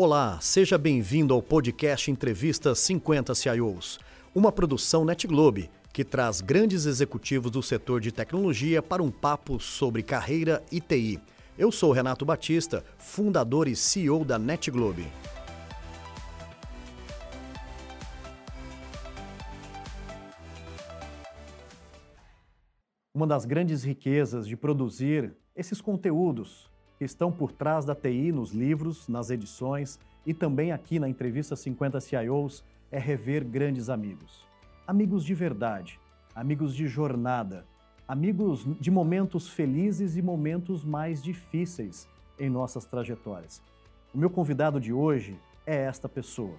Olá, 0.00 0.38
seja 0.40 0.78
bem-vindo 0.78 1.34
ao 1.34 1.42
podcast 1.42 2.08
Entrevista 2.08 2.72
50 2.72 3.34
CIOs, 3.34 3.98
uma 4.32 4.52
produção 4.52 5.04
NetGlobe 5.04 5.68
que 5.92 6.04
traz 6.04 6.40
grandes 6.40 6.86
executivos 6.86 7.50
do 7.50 7.60
setor 7.64 8.00
de 8.00 8.12
tecnologia 8.12 8.80
para 8.80 9.02
um 9.02 9.10
papo 9.10 9.58
sobre 9.58 10.04
carreira 10.04 10.62
e 10.70 10.80
TI. 10.80 11.18
Eu 11.58 11.72
sou 11.72 11.90
Renato 11.90 12.24
Batista, 12.24 12.84
fundador 12.96 13.66
e 13.66 13.74
CEO 13.74 14.24
da 14.24 14.38
NetGlobe. 14.38 15.08
Uma 23.12 23.26
das 23.26 23.44
grandes 23.44 23.82
riquezas 23.82 24.46
de 24.46 24.56
produzir 24.56 25.36
esses 25.56 25.80
conteúdos 25.80 26.67
que 26.98 27.04
estão 27.04 27.30
por 27.30 27.52
trás 27.52 27.84
da 27.84 27.94
TI 27.94 28.32
nos 28.32 28.50
livros, 28.50 29.06
nas 29.06 29.30
edições 29.30 30.00
e 30.26 30.34
também 30.34 30.72
aqui 30.72 30.98
na 30.98 31.08
entrevista 31.08 31.54
50 31.54 32.00
CIOs 32.00 32.64
é 32.90 32.98
rever 32.98 33.44
grandes 33.44 33.88
amigos. 33.88 34.46
Amigos 34.86 35.24
de 35.24 35.32
verdade, 35.32 36.00
amigos 36.34 36.74
de 36.74 36.88
jornada, 36.88 37.64
amigos 38.06 38.66
de 38.80 38.90
momentos 38.90 39.48
felizes 39.48 40.16
e 40.16 40.22
momentos 40.22 40.84
mais 40.84 41.22
difíceis 41.22 42.08
em 42.38 42.50
nossas 42.50 42.84
trajetórias. 42.84 43.62
O 44.12 44.18
meu 44.18 44.30
convidado 44.30 44.80
de 44.80 44.92
hoje 44.92 45.38
é 45.66 45.76
esta 45.76 46.08
pessoa. 46.08 46.56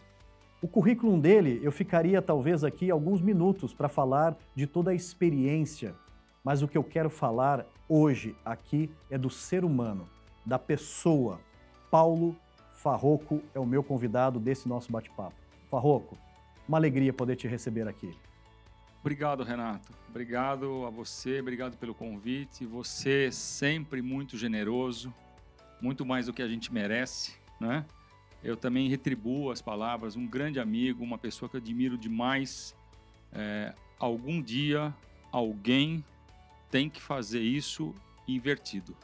O 0.61 0.67
currículo 0.67 1.19
dele, 1.19 1.59
eu 1.63 1.71
ficaria 1.71 2.21
talvez 2.21 2.63
aqui 2.63 2.91
alguns 2.91 3.21
minutos 3.21 3.73
para 3.73 3.89
falar 3.89 4.37
de 4.55 4.67
toda 4.67 4.91
a 4.91 4.95
experiência, 4.95 5.95
mas 6.43 6.61
o 6.61 6.67
que 6.67 6.77
eu 6.77 6.83
quero 6.83 7.09
falar 7.09 7.65
hoje 7.87 8.35
aqui 8.45 8.91
é 9.09 9.17
do 9.17 9.29
ser 9.29 9.65
humano, 9.65 10.07
da 10.49 10.57
pessoa. 10.57 11.39
Paulo 11.91 12.35
Farroco 12.73 13.41
é 13.53 13.59
o 13.59 13.65
meu 13.65 13.83
convidado 13.83 14.39
desse 14.39 14.67
nosso 14.67 14.91
bate-papo. 14.91 15.35
Farroco, 15.69 16.17
uma 16.67 16.77
alegria 16.77 17.13
poder 17.13 17.35
te 17.35 17.47
receber 17.47 17.87
aqui. 17.87 18.17
Obrigado, 18.99 19.43
Renato. 19.43 19.93
Obrigado 20.09 20.85
a 20.85 20.89
você, 20.89 21.39
obrigado 21.39 21.77
pelo 21.77 21.93
convite. 21.93 22.65
Você 22.65 23.31
sempre 23.31 24.01
muito 24.01 24.35
generoso, 24.37 25.13
muito 25.79 26.03
mais 26.05 26.25
do 26.25 26.33
que 26.33 26.41
a 26.41 26.47
gente 26.47 26.73
merece, 26.73 27.35
né? 27.61 27.85
Eu 28.43 28.57
também 28.57 28.89
retribuo 28.89 29.51
as 29.51 29.61
palavras, 29.61 30.15
um 30.15 30.25
grande 30.25 30.59
amigo, 30.59 31.03
uma 31.03 31.17
pessoa 31.17 31.47
que 31.47 31.57
eu 31.57 31.61
admiro 31.61 31.97
demais. 31.97 32.75
É, 33.31 33.73
algum 33.99 34.41
dia 34.41 34.93
alguém 35.31 36.03
tem 36.71 36.89
que 36.89 37.01
fazer 37.01 37.41
isso 37.41 37.93
invertido. 38.27 38.95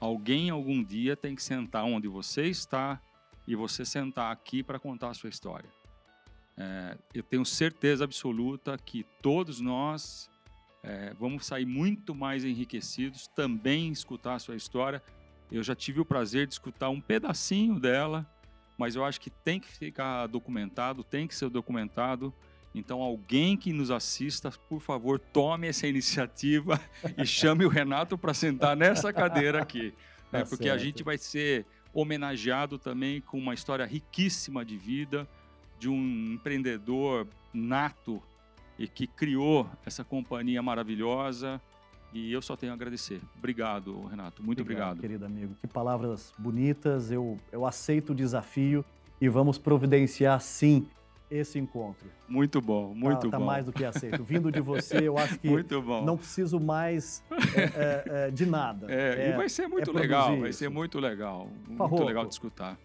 Alguém 0.00 0.48
algum 0.48 0.82
dia 0.82 1.14
tem 1.14 1.34
que 1.34 1.42
sentar 1.42 1.84
onde 1.84 2.08
você 2.08 2.46
está 2.46 3.00
e 3.46 3.54
você 3.54 3.84
sentar 3.84 4.32
aqui 4.32 4.62
para 4.62 4.78
contar 4.78 5.10
a 5.10 5.14
sua 5.14 5.28
história. 5.28 5.68
É, 6.56 6.96
eu 7.14 7.22
tenho 7.22 7.44
certeza 7.44 8.04
absoluta 8.04 8.76
que 8.78 9.04
todos 9.20 9.60
nós 9.60 10.30
é, 10.82 11.12
vamos 11.14 11.44
sair 11.46 11.66
muito 11.66 12.14
mais 12.14 12.44
enriquecidos 12.44 13.26
também 13.28 13.90
escutar 13.90 14.34
a 14.34 14.38
sua 14.38 14.56
história. 14.56 15.02
Eu 15.52 15.62
já 15.62 15.74
tive 15.74 16.00
o 16.00 16.04
prazer 16.04 16.46
de 16.46 16.54
escutar 16.54 16.88
um 16.88 17.00
pedacinho 17.00 17.78
dela, 17.78 18.26
mas 18.78 18.96
eu 18.96 19.04
acho 19.04 19.20
que 19.20 19.28
tem 19.28 19.60
que 19.60 19.68
ficar 19.68 20.26
documentado, 20.26 21.04
tem 21.04 21.26
que 21.26 21.34
ser 21.34 21.50
documentado. 21.50 22.32
Então, 22.74 23.00
alguém 23.02 23.56
que 23.56 23.72
nos 23.72 23.90
assista, 23.90 24.50
por 24.68 24.80
favor, 24.80 25.18
tome 25.18 25.66
essa 25.66 25.86
iniciativa 25.86 26.80
e 27.18 27.26
chame 27.26 27.64
o 27.64 27.68
Renato 27.68 28.16
para 28.16 28.32
sentar 28.32 28.76
nessa 28.76 29.12
cadeira 29.12 29.60
aqui. 29.60 29.92
Né? 30.30 30.40
Tá 30.40 30.46
porque 30.46 30.64
certo. 30.64 30.76
a 30.76 30.78
gente 30.78 31.02
vai 31.02 31.18
ser 31.18 31.66
homenageado 31.92 32.78
também 32.78 33.20
com 33.20 33.38
uma 33.38 33.54
história 33.54 33.84
riquíssima 33.84 34.64
de 34.64 34.76
vida 34.76 35.28
de 35.78 35.88
um 35.88 36.34
empreendedor 36.34 37.26
nato 37.52 38.22
e 38.78 38.86
que 38.86 39.06
criou 39.06 39.68
essa 39.84 40.04
companhia 40.04 40.62
maravilhosa. 40.62 41.60
E 42.12 42.32
eu 42.32 42.42
só 42.42 42.56
tenho 42.56 42.72
a 42.72 42.74
agradecer. 42.74 43.20
Obrigado, 43.36 44.06
Renato. 44.06 44.42
Muito 44.42 44.62
obrigado. 44.62 44.98
obrigado. 44.98 45.00
Querido 45.00 45.24
amigo, 45.24 45.56
que 45.60 45.66
palavras 45.66 46.32
bonitas. 46.38 47.10
Eu, 47.10 47.36
eu 47.50 47.64
aceito 47.64 48.10
o 48.10 48.14
desafio 48.14 48.84
e 49.20 49.28
vamos 49.28 49.58
providenciar 49.58 50.40
sim 50.40 50.86
esse 51.30 51.58
encontro. 51.58 52.08
Muito 52.28 52.60
bom, 52.60 52.88
tá, 52.88 52.94
muito 52.94 53.30
tá, 53.30 53.38
bom. 53.38 53.44
Tá 53.44 53.52
mais 53.52 53.64
do 53.64 53.72
que 53.72 53.84
aceito. 53.84 54.22
Vindo 54.24 54.50
de 54.50 54.60
você, 54.60 55.08
eu 55.08 55.16
acho 55.16 55.38
que 55.38 55.48
não 56.04 56.16
preciso 56.16 56.58
mais 56.58 57.22
é, 57.54 57.62
é, 57.62 58.26
é, 58.26 58.30
de 58.30 58.44
nada. 58.44 58.92
É, 58.92 59.28
e 59.28 59.30
é, 59.30 59.36
vai 59.36 59.48
ser 59.48 59.68
muito 59.68 59.90
é 59.90 60.00
legal, 60.00 60.38
vai 60.38 60.52
ser 60.52 60.68
muito 60.68 60.98
legal. 60.98 61.48
Farroco, 61.76 61.96
muito 61.96 62.06
legal 62.06 62.26
de 62.26 62.32
escutar. 62.32 62.76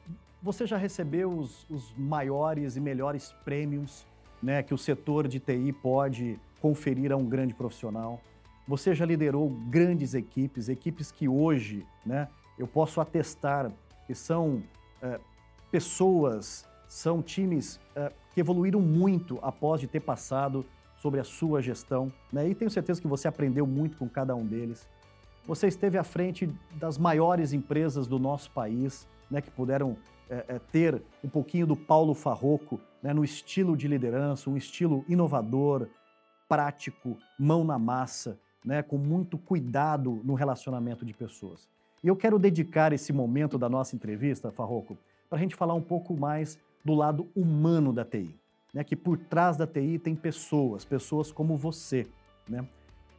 Você 0.44 0.68
já 0.68 0.78
recebeu 0.78 1.32
os, 1.32 1.66
os 1.70 1.94
maiores 1.98 2.76
e 2.76 2.80
melhores 2.80 3.34
prêmios 3.44 4.06
né, 4.44 4.62
que 4.62 4.74
o 4.74 4.78
setor 4.78 5.28
de 5.28 5.40
TI 5.40 5.74
pode 5.74 6.40
conferir 6.62 7.12
a 7.12 7.16
um 7.16 7.26
grande 7.26 7.54
profissional. 7.54 8.22
Você 8.68 8.94
já 8.94 9.06
liderou 9.06 9.50
grandes 9.50 10.14
equipes, 10.14 10.70
equipes 10.70 11.12
que 11.12 11.28
hoje 11.28 11.86
né, 12.06 12.28
eu 12.60 12.68
posso 12.68 13.02
atestar 13.02 13.72
que 14.06 14.14
são 14.14 14.62
pessoas, 15.72 16.68
são 16.88 17.22
times 17.22 17.80
que 18.36 18.42
evoluíram 18.42 18.82
muito 18.82 19.40
após 19.42 19.80
de 19.80 19.88
ter 19.88 20.02
passado 20.02 20.66
sobre 20.98 21.22
a 21.22 21.24
sua 21.24 21.62
gestão, 21.62 22.12
né? 22.32 22.50
e 22.50 22.54
tenho 22.54 22.70
certeza 22.70 23.02
que 23.02 23.08
você 23.08 23.30
aprendeu 23.30 23.66
muito 23.66 23.98
com 23.98 24.10
cada 24.10 24.36
um 24.36 24.46
deles. 24.46 24.90
Você 25.46 25.68
esteve 25.68 25.98
à 25.98 26.04
frente 26.04 26.54
das 26.74 26.98
maiores 26.98 27.54
empresas 27.54 28.08
do 28.08 28.20
nosso 28.20 28.52
país, 28.52 29.08
né, 29.32 29.42
que 29.42 29.50
puderam 29.50 29.96
é, 30.30 30.46
é, 30.48 30.60
ter 30.60 31.02
um 31.24 31.30
pouquinho 31.30 31.66
do 31.66 31.78
Paulo 31.78 32.14
Farroco 32.14 32.82
né, 33.02 33.14
no 33.14 33.24
estilo 33.24 33.78
de 33.78 33.88
liderança, 33.88 34.50
um 34.50 34.58
estilo 34.58 35.06
inovador, 35.08 35.88
prático, 36.50 37.18
mão 37.40 37.64
na 37.64 37.80
massa, 37.80 38.38
né, 38.66 38.82
com 38.82 38.98
muito 38.98 39.38
cuidado 39.38 40.20
no 40.24 40.34
relacionamento 40.34 41.06
de 41.06 41.14
pessoas. 41.14 41.70
E 42.04 42.08
eu 42.08 42.16
quero 42.16 42.38
dedicar 42.38 42.92
esse 42.92 43.14
momento 43.14 43.58
da 43.58 43.70
nossa 43.70 43.96
entrevista, 43.96 44.52
Farroco, 44.52 44.98
para 45.30 45.38
a 45.38 45.42
gente 45.42 45.56
falar 45.56 45.74
um 45.74 45.82
pouco 45.82 46.20
mais 46.20 46.60
do 46.86 46.94
lado 46.94 47.28
humano 47.36 47.92
da 47.92 48.06
TI, 48.06 48.40
né? 48.72 48.84
que 48.84 48.96
por 48.96 49.18
trás 49.18 49.58
da 49.58 49.66
TI 49.66 49.98
tem 49.98 50.16
pessoas, 50.16 50.86
pessoas 50.86 51.32
como 51.32 51.58
você. 51.58 52.06
Né? 52.48 52.64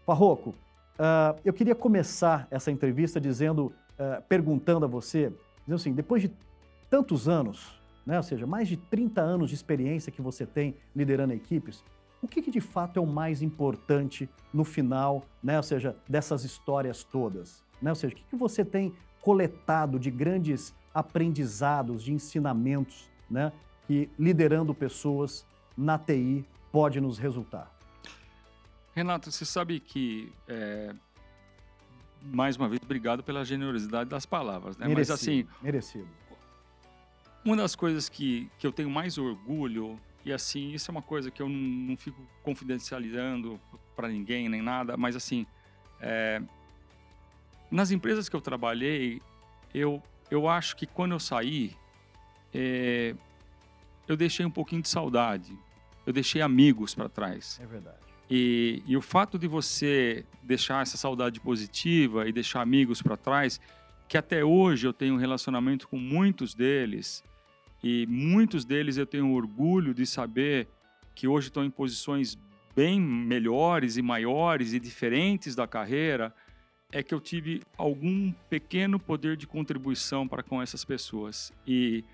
Farroco, 0.07 0.51
uh, 0.51 1.39
eu 1.45 1.53
queria 1.53 1.75
começar 1.75 2.47
essa 2.49 2.71
entrevista 2.71 3.21
dizendo, 3.21 3.67
uh, 3.67 4.23
perguntando 4.29 4.85
a 4.85 4.89
você, 4.89 5.33
dizendo 5.63 5.75
assim, 5.75 5.93
depois 5.93 6.23
de 6.23 6.31
tantos 6.89 7.29
anos, 7.29 7.83
né? 8.07 8.17
ou 8.17 8.23
seja, 8.23 8.47
mais 8.47 8.69
de 8.69 8.77
30 8.77 9.21
anos 9.21 9.49
de 9.49 9.57
experiência 9.57 10.13
que 10.13 10.23
você 10.23 10.47
tem 10.47 10.77
liderando 10.95 11.33
equipes, 11.33 11.83
o 12.23 12.29
que, 12.29 12.41
que 12.41 12.51
de 12.53 12.61
fato 12.61 12.99
é 12.99 13.03
o 13.03 13.07
mais 13.07 13.43
importante 13.43 14.29
no 14.55 14.65
final, 14.65 15.25
né? 15.43 15.57
ou 15.57 15.63
seja, 15.63 15.97
dessas 16.09 16.45
histórias 16.45 17.03
todas? 17.03 17.65
Né? 17.83 17.91
Ou 17.91 17.97
seja, 17.97 18.15
o 18.15 18.17
que, 18.17 18.25
que 18.31 18.37
você 18.37 18.65
tem 18.65 18.95
coletado 19.21 19.99
de 19.99 20.09
grandes 20.09 20.73
aprendizados, 20.95 22.05
de 22.05 22.13
ensinamentos 22.13 23.11
né, 23.31 23.53
que 23.87 24.09
liderando 24.19 24.75
pessoas 24.75 25.47
na 25.77 25.99
TI 25.99 26.45
pode 26.73 27.01
nos 27.01 27.19
resultar? 27.19 27.71
Renato, 28.95 29.31
você 29.31 29.45
sabe 29.45 29.79
que, 29.79 30.33
é, 30.49 30.95
mais 32.23 32.57
uma 32.57 32.69
vez, 32.69 32.81
obrigado 32.83 33.23
pela 33.23 33.45
generosidade 33.45 34.09
das 34.09 34.25
palavras. 34.25 34.77
Né? 34.77 34.89
Merecido, 34.89 35.13
Mas 35.13 35.21
assim, 35.21 35.47
merecido. 35.61 36.09
Uma 37.45 37.57
das 37.57 37.77
coisas 37.77 38.09
que, 38.09 38.51
que 38.59 38.67
eu 38.67 38.73
tenho 38.73 38.91
mais 38.91 39.19
orgulho, 39.19 40.01
e 40.25 40.33
assim, 40.33 40.73
isso 40.73 40.91
é 40.91 40.93
uma 40.93 41.03
coisa 41.03 41.31
que 41.31 41.41
eu 41.43 41.49
não, 41.49 41.59
não 41.59 41.97
fico 41.97 42.21
confidencializando 42.43 43.61
para 43.95 44.09
ninguém 44.09 44.49
nem 44.49 44.63
nada, 44.63 44.97
mas 44.97 45.15
assim, 45.15 45.47
é, 46.01 46.43
nas 47.71 47.91
empresas 47.91 48.29
que 48.29 48.37
eu 48.37 48.41
trabalhei, 48.41 49.21
eu, 49.75 50.03
eu 50.31 50.49
acho 50.49 50.77
que 50.77 50.87
quando 50.87 51.13
eu 51.13 51.21
saí, 51.21 51.77
é, 52.59 53.15
eu 54.09 54.17
deixei 54.17 54.47
um 54.47 54.51
pouquinho 54.51 54.81
de 54.81 54.89
saudade. 54.89 55.57
Eu 56.07 56.13
deixei 56.13 56.41
amigos 56.41 56.95
para 56.95 57.09
trás. 57.09 57.61
É 57.63 57.67
verdade. 57.67 57.99
E, 58.31 58.83
e, 58.87 58.97
o 58.97 59.03
fato 59.03 59.39
de 59.39 59.47
você 59.47 60.25
deixar 60.43 60.83
essa 60.83 60.97
saudade 60.97 61.39
positiva 61.39 62.27
e 62.27 62.33
deixar 62.33 62.63
amigos 62.63 63.03
para 63.03 63.17
trás, 63.17 63.61
que 64.09 64.17
até 64.17 64.43
hoje 64.43 64.87
eu 64.87 64.93
tenho 64.93 65.15
um 65.15 65.19
relacionamento 65.19 65.87
com 65.87 65.99
muitos 65.99 66.55
deles, 66.55 67.23
e 67.85 68.07
muitos 68.09 68.65
deles 68.65 68.97
eu 68.97 69.07
tenho 69.07 69.33
orgulho 69.33 69.93
de 69.93 70.07
saber 70.07 70.67
que 71.15 71.29
hoje 71.29 71.49
estão 71.49 71.65
em 71.65 71.71
posições 71.71 72.39
bem 72.75 73.01
melhores 73.01 73.97
e 73.97 74.03
maiores 74.03 74.73
e 74.73 74.81
diferentes 74.81 75.55
da 75.55 75.67
carreira, 75.67 76.35
é 76.91 77.03
que 77.03 77.15
eu 77.15 77.21
tive 77.21 77.63
algum 77.77 78.33
pequeno 78.49 78.99
poder 78.99 79.37
de 79.37 79.47
contribuição 79.47 80.27
para 80.27 80.43
com 80.43 80.61
essas 80.61 80.85
pessoas. 80.85 81.53
E 81.67 82.05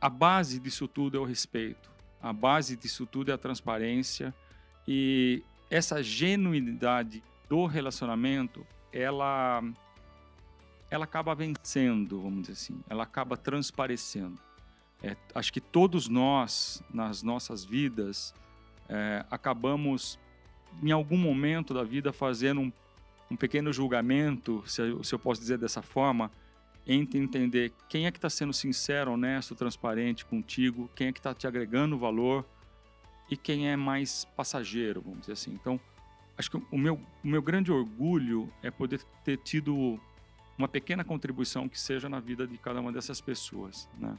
a 0.00 0.08
base 0.08 0.58
disso 0.58 0.86
tudo 0.86 1.16
é 1.16 1.20
o 1.20 1.24
respeito, 1.24 1.90
a 2.22 2.32
base 2.32 2.76
disso 2.76 3.06
tudo 3.06 3.30
é 3.30 3.34
a 3.34 3.38
transparência. 3.38 4.34
E 4.86 5.42
essa 5.70 6.02
genuinidade 6.02 7.22
do 7.48 7.66
relacionamento, 7.66 8.66
ela 8.92 9.62
ela 10.88 11.04
acaba 11.04 11.34
vencendo, 11.34 12.20
vamos 12.20 12.42
dizer 12.42 12.52
assim, 12.52 12.80
ela 12.88 13.02
acaba 13.02 13.36
transparecendo. 13.36 14.38
É, 15.02 15.16
acho 15.34 15.52
que 15.52 15.60
todos 15.60 16.08
nós, 16.08 16.82
nas 16.92 17.22
nossas 17.22 17.64
vidas, 17.64 18.32
é, 18.88 19.24
acabamos, 19.30 20.18
em 20.82 20.92
algum 20.92 21.16
momento 21.16 21.74
da 21.74 21.82
vida, 21.82 22.12
fazendo 22.12 22.60
um, 22.60 22.72
um 23.30 23.36
pequeno 23.36 23.72
julgamento, 23.72 24.62
se 24.66 24.82
se 25.02 25.14
eu, 25.14 25.18
posso 25.18 25.40
dizer 25.40 25.58
dessa 25.58 25.82
forma, 25.82 26.30
entre 26.86 27.18
entender 27.18 27.72
quem 27.88 28.06
é 28.06 28.12
que 28.12 28.18
está 28.18 28.30
sendo 28.30 28.52
sincero, 28.52 29.12
honesto, 29.12 29.54
transparente 29.54 30.24
contigo, 30.24 30.88
quem 30.94 31.08
é 31.08 31.12
que 31.12 31.18
está 31.18 31.34
te 31.34 31.46
agregando 31.46 31.98
valor 31.98 32.46
e 33.28 33.36
quem 33.36 33.68
é 33.68 33.76
mais 33.76 34.24
passageiro, 34.36 35.00
vamos 35.00 35.20
dizer 35.20 35.32
assim. 35.32 35.52
Então, 35.52 35.80
acho 36.38 36.50
que 36.50 36.56
o 36.70 36.78
meu, 36.78 37.00
o 37.24 37.28
meu 37.28 37.42
grande 37.42 37.72
orgulho 37.72 38.52
é 38.62 38.70
poder 38.70 39.02
ter 39.24 39.38
tido 39.38 40.00
uma 40.56 40.68
pequena 40.68 41.04
contribuição 41.04 41.68
que 41.68 41.78
seja 41.78 42.08
na 42.08 42.20
vida 42.20 42.46
de 42.46 42.56
cada 42.56 42.80
uma 42.80 42.92
dessas 42.92 43.20
pessoas, 43.20 43.88
né? 43.98 44.16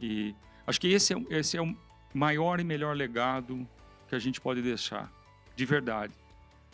E 0.00 0.34
acho 0.66 0.80
que 0.80 0.88
esse 0.88 1.12
é, 1.12 1.16
esse 1.30 1.56
é 1.56 1.62
o 1.62 1.76
maior 2.14 2.58
e 2.58 2.64
melhor 2.64 2.96
legado 2.96 3.68
que 4.08 4.14
a 4.14 4.18
gente 4.18 4.40
pode 4.40 4.62
deixar, 4.62 5.12
de 5.54 5.66
verdade. 5.66 6.14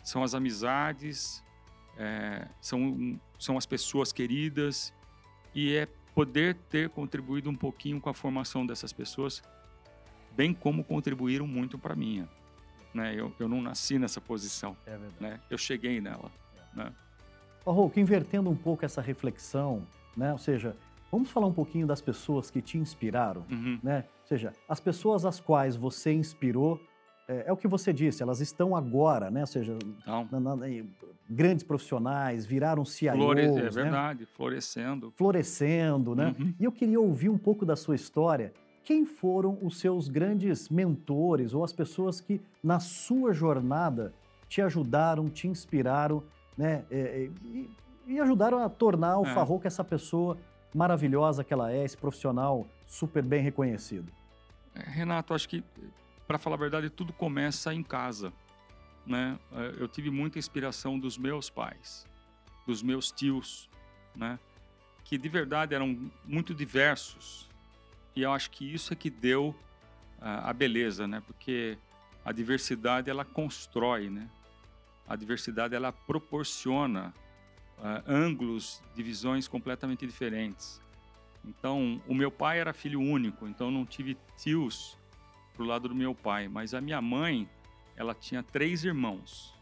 São 0.01 0.23
as 0.23 0.33
amizades, 0.33 1.43
é, 1.97 2.47
são, 2.61 3.19
são 3.37 3.57
as 3.57 3.65
pessoas 3.65 4.13
queridas 4.13 4.93
e 5.55 5.73
é 5.73 5.87
poder 6.13 6.55
ter 6.69 6.89
contribuído 6.89 7.49
um 7.49 7.55
pouquinho 7.55 7.99
com 7.99 8.09
a 8.09 8.13
formação 8.13 8.65
dessas 8.65 8.91
pessoas, 8.91 9.41
bem 10.35 10.53
como 10.53 10.83
contribuíram 10.83 11.47
muito 11.47 11.77
para 11.77 11.95
minha. 11.95 12.27
Né? 12.93 13.15
Eu, 13.15 13.33
eu 13.39 13.47
não 13.47 13.61
nasci 13.61 13.97
nessa 13.97 14.19
posição, 14.19 14.75
é 14.85 14.97
né? 15.19 15.39
eu 15.49 15.57
cheguei 15.57 15.99
nela. 16.01 16.29
É. 16.55 16.77
Né? 16.77 16.93
Oh, 17.65 17.89
invertendo 17.95 18.49
um 18.49 18.55
pouco 18.55 18.85
essa 18.85 19.01
reflexão, 19.01 19.87
né? 20.15 20.31
ou 20.31 20.37
seja, 20.37 20.75
vamos 21.11 21.29
falar 21.31 21.47
um 21.47 21.53
pouquinho 21.53 21.87
das 21.87 22.01
pessoas 22.01 22.51
que 22.51 22.61
te 22.61 22.77
inspiraram, 22.77 23.45
uhum. 23.49 23.79
né? 23.81 24.05
ou 24.21 24.27
seja, 24.27 24.53
as 24.67 24.79
pessoas 24.79 25.25
às 25.25 25.39
quais 25.39 25.75
você 25.75 26.13
inspirou 26.13 26.79
é, 27.27 27.45
é, 27.47 27.51
o 27.51 27.57
que 27.57 27.67
você 27.67 27.91
disse, 27.91 28.21
elas 28.21 28.39
estão 28.39 28.75
agora, 28.75 29.31
né? 29.31 29.41
Ou 29.41 29.47
seja, 29.47 29.77
então, 30.01 30.27
na, 30.31 30.55
na, 30.55 30.65
grandes 31.29 31.63
profissionais, 31.63 32.45
viraram 32.45 32.85
CIOs. 32.85 33.15
Flore 33.15 33.41
é 33.41 33.51
né? 33.51 33.69
verdade, 33.69 34.25
florescendo. 34.25 35.11
Florescendo, 35.15 36.15
né? 36.15 36.35
Uhum. 36.39 36.53
E 36.59 36.63
eu 36.63 36.71
queria 36.71 36.99
ouvir 36.99 37.29
um 37.29 37.37
pouco 37.37 37.65
da 37.65 37.75
sua 37.75 37.95
história. 37.95 38.53
Quem 38.83 39.05
foram 39.05 39.57
os 39.63 39.79
seus 39.79 40.07
grandes 40.07 40.69
mentores 40.69 41.55
ou 41.55 41.63
as 41.63 41.73
pessoas 41.73 42.21
que, 42.21 42.39
na 42.63 42.79
sua 42.79 43.33
jornada, 43.33 44.13
te 44.47 44.61
ajudaram, 44.61 45.27
te 45.27 45.47
inspiraram, 45.47 46.23
né? 46.55 46.85
É, 46.91 46.99
é 46.99 47.29
e, 47.45 47.69
e, 48.05 48.19
ajudaram 48.19 48.59
a 48.63 48.69
tornar 48.69 49.17
o 49.17 49.25
é. 49.25 49.33
Farroco 49.33 49.65
essa 49.65 49.83
pessoa 49.83 50.37
maravilhosa 50.71 51.43
que 51.43 51.51
ela 51.51 51.71
é, 51.71 51.83
esse 51.83 51.97
profissional 51.97 52.67
super 52.85 53.23
bem 53.23 53.41
reconhecido? 53.41 54.11
É, 54.75 54.87
Renato, 54.87 55.33
acho 55.33 55.49
que 55.49 55.63
para 56.27 56.37
falar 56.37 56.55
a 56.55 56.59
verdade, 56.59 56.89
tudo 56.89 57.13
começa 57.13 57.73
em 57.73 57.83
casa. 57.83 58.33
Né? 59.05 59.37
É, 59.51 59.75
eu 59.79 59.87
tive 59.87 60.09
muita 60.09 60.39
inspiração 60.39 60.97
dos 60.97 61.17
meus 61.17 61.49
pais, 61.49 62.07
dos 62.65 62.81
meus 62.81 63.11
tios, 63.11 63.69
né? 64.15 64.39
que 65.03 65.17
de 65.17 65.29
verdade 65.29 65.75
eram 65.75 66.11
muito 66.25 66.53
diversos. 66.53 67.47
E 68.15 68.23
eu 68.23 68.31
acho 68.31 68.49
que 68.49 68.73
isso 68.73 68.91
é 68.93 68.95
que 68.95 69.09
deu 69.09 69.49
uh, 70.19 70.45
a 70.45 70.53
beleza, 70.53 71.07
né? 71.07 71.21
porque 71.25 71.77
a 72.23 72.31
diversidade 72.31 73.09
ela 73.09 73.23
constrói, 73.23 74.09
né? 74.09 74.27
a 75.07 75.15
diversidade 75.15 75.75
ela 75.75 75.91
proporciona 75.91 77.13
uh, 77.77 78.03
ângulos 78.07 78.81
de 78.95 79.03
visões 79.03 79.47
completamente 79.47 80.07
diferentes. 80.07 80.81
Então, 81.43 82.01
o 82.07 82.15
meu 82.15 82.31
pai 82.31 82.59
era 82.59 82.73
filho 82.73 82.99
único, 82.99 83.47
então 83.47 83.69
não 83.69 83.85
tive 83.85 84.17
tios 84.35 84.97
pro 85.55 85.65
lado 85.65 85.87
do 85.87 85.95
meu 85.95 86.13
pai, 86.13 86.47
mas 86.47 86.73
a 86.73 86.81
minha 86.81 87.01
mãe, 87.01 87.49
ela 87.95 88.13
tinha 88.13 88.43
três 88.43 88.83
irmãos. 88.83 89.53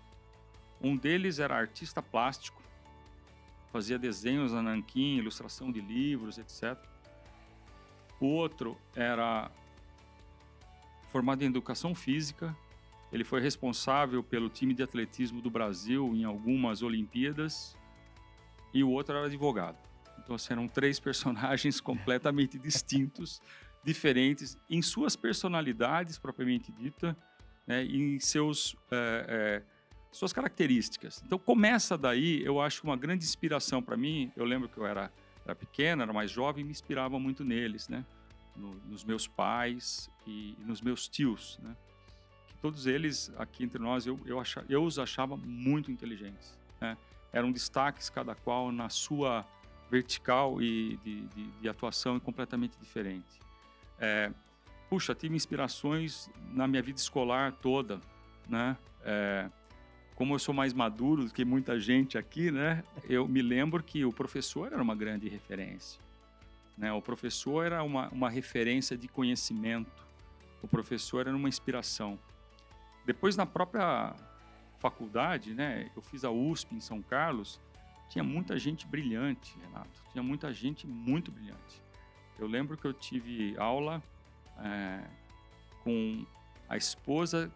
Um 0.81 0.97
deles 0.97 1.39
era 1.39 1.55
artista 1.55 2.01
plástico, 2.01 2.61
fazia 3.71 3.97
desenhos 3.97 4.51
na 4.51 4.61
nanquim, 4.61 5.17
ilustração 5.17 5.71
de 5.71 5.79
livros, 5.79 6.37
etc. 6.37 6.77
O 8.19 8.25
outro 8.25 8.77
era 8.95 9.49
formado 11.11 11.43
em 11.43 11.47
educação 11.47 11.93
física. 11.93 12.55
Ele 13.11 13.23
foi 13.23 13.39
responsável 13.39 14.23
pelo 14.23 14.49
time 14.49 14.73
de 14.73 14.81
atletismo 14.81 15.41
do 15.41 15.49
Brasil 15.49 16.15
em 16.15 16.23
algumas 16.23 16.81
Olimpíadas. 16.81 17.77
E 18.73 18.83
o 18.83 18.89
outro 18.89 19.15
era 19.15 19.27
advogado. 19.27 19.77
Então, 20.19 20.35
assim, 20.35 20.53
eram 20.53 20.67
três 20.67 20.99
personagens 21.01 21.79
completamente 21.79 22.57
distintos 22.57 23.41
diferentes 23.83 24.57
em 24.69 24.81
suas 24.81 25.15
personalidades 25.15 26.17
propriamente 26.17 26.71
dita, 26.71 27.15
né, 27.67 27.83
em 27.83 28.19
seus 28.19 28.75
é, 28.91 29.25
é, 29.27 29.63
suas 30.11 30.31
características. 30.31 31.21
Então 31.25 31.39
começa 31.39 31.97
daí, 31.97 32.43
eu 32.43 32.61
acho 32.61 32.83
uma 32.83 32.95
grande 32.95 33.25
inspiração 33.25 33.81
para 33.81 33.97
mim. 33.97 34.31
Eu 34.35 34.45
lembro 34.45 34.69
que 34.69 34.77
eu 34.77 34.85
era, 34.85 35.11
era 35.43 35.55
pequeno, 35.55 36.03
era 36.03 36.13
mais 36.13 36.29
jovem, 36.31 36.63
me 36.63 36.71
inspirava 36.71 37.19
muito 37.19 37.43
neles, 37.43 37.89
né, 37.89 38.05
no, 38.55 38.75
nos 38.85 39.03
meus 39.03 39.27
pais 39.27 40.09
e, 40.25 40.55
e, 40.59 40.63
nos 40.63 40.81
meus 40.81 41.07
tios, 41.07 41.59
né. 41.61 41.75
Que 42.47 42.55
todos 42.55 42.85
eles 42.85 43.31
aqui 43.37 43.63
entre 43.63 43.79
nós 43.79 44.05
eu 44.05 44.19
eu, 44.25 44.39
achava, 44.39 44.65
eu 44.69 44.83
os 44.83 44.99
achava 44.99 45.35
muito 45.35 45.91
inteligentes, 45.91 46.57
né. 46.79 46.97
Eram 47.31 47.51
destaques 47.51 48.11
cada 48.11 48.35
qual 48.35 48.71
na 48.71 48.89
sua 48.89 49.43
vertical 49.89 50.61
e 50.61 50.97
de, 51.03 51.21
de, 51.21 51.51
de 51.61 51.69
atuação 51.69 52.19
completamente 52.19 52.77
diferente. 52.79 53.39
É, 53.99 54.31
puxa, 54.89 55.15
tive 55.15 55.35
inspirações 55.35 56.29
na 56.51 56.67
minha 56.67 56.81
vida 56.81 56.99
escolar 56.99 57.51
toda, 57.53 57.99
né? 58.47 58.77
É, 59.03 59.49
como 60.15 60.35
eu 60.35 60.39
sou 60.39 60.53
mais 60.53 60.73
maduro 60.73 61.25
do 61.25 61.33
que 61.33 61.43
muita 61.43 61.79
gente 61.79 62.17
aqui, 62.17 62.51
né? 62.51 62.83
Eu 63.09 63.27
me 63.27 63.41
lembro 63.41 63.81
que 63.83 64.05
o 64.05 64.11
professor 64.11 64.71
era 64.71 64.81
uma 64.81 64.95
grande 64.95 65.27
referência. 65.27 65.99
Né? 66.77 66.91
O 66.93 67.01
professor 67.01 67.65
era 67.65 67.83
uma, 67.83 68.09
uma 68.09 68.29
referência 68.29 68.97
de 68.97 69.07
conhecimento. 69.07 70.05
O 70.61 70.67
professor 70.67 71.27
era 71.27 71.35
uma 71.35 71.49
inspiração. 71.49 72.17
Depois, 73.05 73.35
na 73.35 73.45
própria 73.45 74.15
faculdade, 74.79 75.53
né? 75.53 75.89
Eu 75.95 76.01
fiz 76.01 76.23
a 76.23 76.29
USP 76.29 76.75
em 76.75 76.79
São 76.79 77.01
Carlos. 77.01 77.59
Tinha 78.09 78.23
muita 78.23 78.57
gente 78.59 78.85
brilhante, 78.85 79.55
Renato. 79.65 80.03
Tinha 80.11 80.23
muita 80.23 80.53
gente 80.53 80.85
muito 80.85 81.31
brilhante. 81.31 81.81
Eu 82.37 82.47
lembro 82.47 82.77
que 82.77 82.85
eu 82.85 82.93
tive 82.93 83.55
aula 83.57 84.01
é, 84.59 84.99
com 85.83 86.25
a 86.67 86.77
esposa 86.77 87.51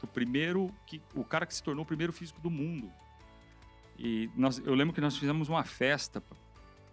do 0.00 0.06
primeiro, 0.06 0.74
que, 0.86 1.00
o 1.14 1.24
cara 1.24 1.46
que 1.46 1.54
se 1.54 1.62
tornou 1.62 1.84
o 1.84 1.86
primeiro 1.86 2.12
físico 2.12 2.40
do 2.40 2.50
mundo. 2.50 2.90
E 3.98 4.28
nós, 4.36 4.58
eu 4.58 4.74
lembro 4.74 4.94
que 4.94 5.00
nós 5.00 5.16
fizemos 5.16 5.48
uma 5.48 5.64
festa 5.64 6.22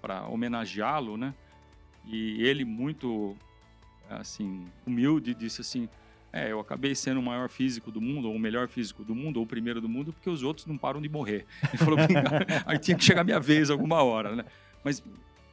para 0.01 0.27
homenageá-lo, 0.27 1.17
né? 1.17 1.34
E 2.05 2.43
ele 2.43 2.65
muito 2.65 3.36
assim 4.10 4.67
humilde 4.86 5.34
disse 5.34 5.62
assim: 5.62 5.89
é, 6.34 6.51
eu 6.51 6.60
acabei 6.60 6.96
sendo 6.96 7.20
o 7.20 7.24
maior 7.24 7.50
físico 7.50 7.91
do 7.91 8.00
mundo, 8.00 8.29
ou 8.29 8.36
o 8.36 8.39
melhor 8.39 8.67
físico 8.67 9.03
do 9.03 9.13
mundo, 9.13 9.38
ou 9.38 9.43
o 9.43 9.48
primeiro 9.48 9.81
do 9.81 9.89
mundo, 9.89 10.13
porque 10.13 10.29
os 10.29 10.43
outros 10.43 10.65
não 10.65 10.77
param 10.77 11.01
de 11.01 11.10
morrer. 11.10 11.46
Ele 11.70 11.77
falou, 11.77 12.00
aí 12.65 12.79
tinha 12.79 12.96
que 12.98 13.03
chegar 13.03 13.22
a 13.22 13.24
minha 13.24 13.39
vez 13.39 13.70
alguma 13.70 14.01
hora, 14.01 14.36
né? 14.36 14.46
Mas 14.84 15.03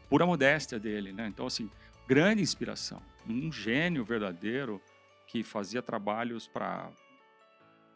pura 0.08 0.26
modéstia 0.26 0.78
dele, 0.78 1.12
né? 1.12 1.26
Então, 1.28 1.46
assim, 1.46 1.70
grande 2.06 2.42
inspiração. 2.42 3.02
Um 3.28 3.52
gênio 3.52 4.04
verdadeiro 4.04 4.80
que 5.26 5.42
fazia 5.42 5.82
trabalhos 5.82 6.48
para 6.48 6.90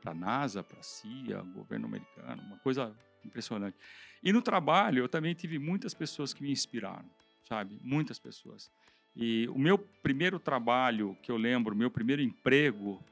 a 0.04 0.14
NASA, 0.14 0.62
para 0.62 0.80
a 0.80 0.82
CIA, 0.82 1.40
governo 1.54 1.86
americano, 1.86 2.42
uma 2.42 2.58
coisa 2.58 2.94
impressionante. 3.24 3.76
E 4.22 4.32
no 4.32 4.42
trabalho, 4.42 4.98
eu 5.00 5.08
também 5.08 5.34
tive 5.34 5.58
muitas 5.58 5.94
pessoas 5.94 6.34
que 6.34 6.42
me 6.42 6.50
inspiraram, 6.50 7.08
sabe? 7.48 7.80
Muitas 7.82 8.18
pessoas. 8.18 8.70
E 9.16 9.48
o 9.48 9.58
meu 9.58 9.78
primeiro 9.78 10.38
trabalho, 10.38 11.16
que 11.22 11.30
eu 11.30 11.36
lembro, 11.36 11.74
meu 11.74 11.90
primeiro 11.90 12.22
emprego, 12.22 13.02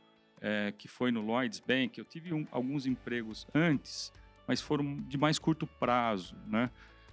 é, 0.40 0.72
que 0.76 0.88
foi 0.88 1.10
no 1.10 1.20
Lloyds 1.20 1.60
Bank, 1.60 1.98
eu 1.98 2.04
tive 2.04 2.32
um, 2.32 2.46
alguns 2.50 2.86
empregos 2.86 3.46
antes, 3.54 4.12
mas 4.46 4.60
foram 4.60 4.96
de 5.02 5.18
mais 5.18 5.38
curto 5.38 5.66
prazo, 5.66 6.34
né? 6.46 6.70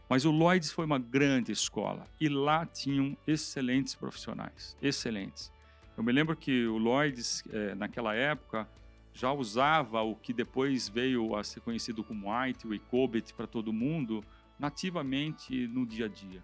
Mas 0.09 0.23
o 0.23 0.31
Lloyds 0.31 0.71
foi 0.71 0.85
uma 0.85 0.99
grande 0.99 1.51
escola 1.51 2.07
e 2.19 2.29
lá 2.29 2.65
tinham 2.65 3.17
excelentes 3.27 3.93
profissionais, 3.93 4.77
excelentes. 4.81 5.51
Eu 5.97 6.03
me 6.03 6.11
lembro 6.11 6.35
que 6.35 6.65
o 6.65 6.77
Lloyds, 6.77 7.43
é, 7.51 7.75
naquela 7.75 8.15
época, 8.15 8.67
já 9.13 9.31
usava 9.31 10.01
o 10.01 10.15
que 10.15 10.31
depois 10.31 10.87
veio 10.87 11.35
a 11.35 11.43
ser 11.43 11.59
conhecido 11.59 12.03
como 12.03 12.27
ITIL 12.47 12.73
e 12.73 12.79
COBIT 12.79 13.33
para 13.33 13.47
todo 13.47 13.73
mundo, 13.73 14.23
nativamente 14.59 15.67
no 15.67 15.85
dia 15.85 16.05
a 16.05 16.07
dia. 16.07 16.43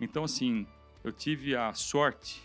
Então, 0.00 0.24
assim, 0.24 0.66
eu 1.02 1.12
tive 1.12 1.56
a 1.56 1.74
sorte 1.74 2.40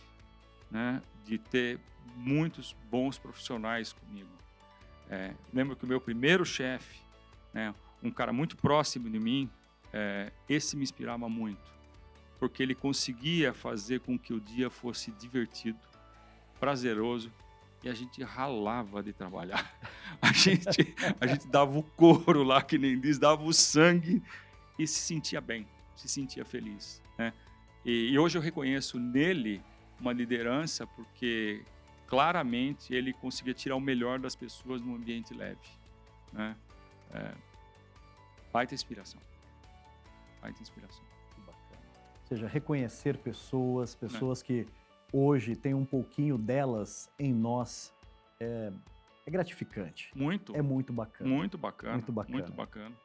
né, 0.72 1.02
de 1.24 1.38
ter 1.38 1.80
muitos 2.16 2.76
bons 2.90 3.18
profissionais 3.18 3.94
comigo. 3.94 4.30
É, 5.10 5.34
lembro 5.54 5.76
que 5.76 5.86
o 5.86 5.88
meu 5.88 6.02
primeiro 6.02 6.46
chefe, 6.46 7.00
né, 7.54 7.74
um 8.04 8.12
cara 8.12 8.34
muito 8.34 8.58
próximo 8.58 9.10
de 9.10 9.20
mim, 9.20 9.50
é, 9.94 10.32
esse 10.48 10.76
me 10.76 10.84
inspirava 10.84 11.28
muito, 11.28 11.72
porque 12.40 12.62
ele 12.62 12.76
conseguia 12.76 13.54
fazer 13.54 14.00
com 14.02 14.18
que 14.18 14.34
o 14.34 14.40
dia 14.40 14.70
fosse 14.70 15.12
divertido, 15.12 15.80
prazeroso 16.60 17.32
e 17.84 17.90
a 17.90 17.94
gente 17.94 18.22
ralava 18.24 19.02
de 19.02 19.14
trabalhar. 19.14 19.74
A 20.22 20.34
gente, 20.34 20.96
a 21.22 21.28
gente 21.28 21.48
dava 21.48 21.78
o 21.78 21.84
couro 21.84 22.44
lá, 22.44 22.62
que 22.62 22.78
nem 22.78 23.00
diz, 23.00 23.18
dava 23.18 23.42
o 23.44 23.54
sangue 23.54 24.22
e 24.78 24.86
se 24.86 25.00
sentia 25.00 25.40
bem, 25.40 25.66
se 25.96 26.10
sentia 26.10 26.44
feliz. 26.44 27.02
Né? 27.18 27.32
E, 27.86 28.10
e 28.12 28.20
hoje 28.20 28.38
eu 28.38 28.42
reconheço 28.42 29.00
nele 29.00 29.62
uma 29.98 30.12
liderança 30.12 30.86
porque 30.86 31.64
claramente 32.06 32.94
ele 32.94 33.14
conseguia 33.14 33.54
tirar 33.54 33.78
o 33.78 33.80
melhor 33.80 34.20
das 34.20 34.36
pessoas 34.36 34.82
num 34.82 34.96
ambiente 34.96 35.34
leve. 35.34 35.70
Né? 36.34 36.56
É, 37.14 37.32
baita 38.52 38.74
inspiração. 38.74 39.22
Baita 40.42 40.62
inspiração. 40.62 41.04
Que 41.36 41.42
bacana. 41.42 41.82
Ou 42.22 42.28
seja, 42.28 42.48
reconhecer 42.48 43.18
pessoas, 43.18 43.96
pessoas 43.96 44.42
é. 44.42 44.46
que 44.46 44.68
hoje 45.12 45.56
têm 45.56 45.74
um 45.74 45.86
pouquinho 45.86 46.38
delas 46.38 47.10
em 47.20 47.34
nós, 47.34 47.94
é, 48.40 48.72
é, 49.26 49.32
gratificante. 49.32 50.12
Muito. 50.16 50.56
É 50.56 50.62
muito 50.62 50.94
bacana. 50.94 51.30
Muito 51.30 51.58
bacana. 51.58 51.94
Muito 51.94 52.12
bacana. 52.12 52.38
Muito 52.38 52.54
bacana. 52.54 52.96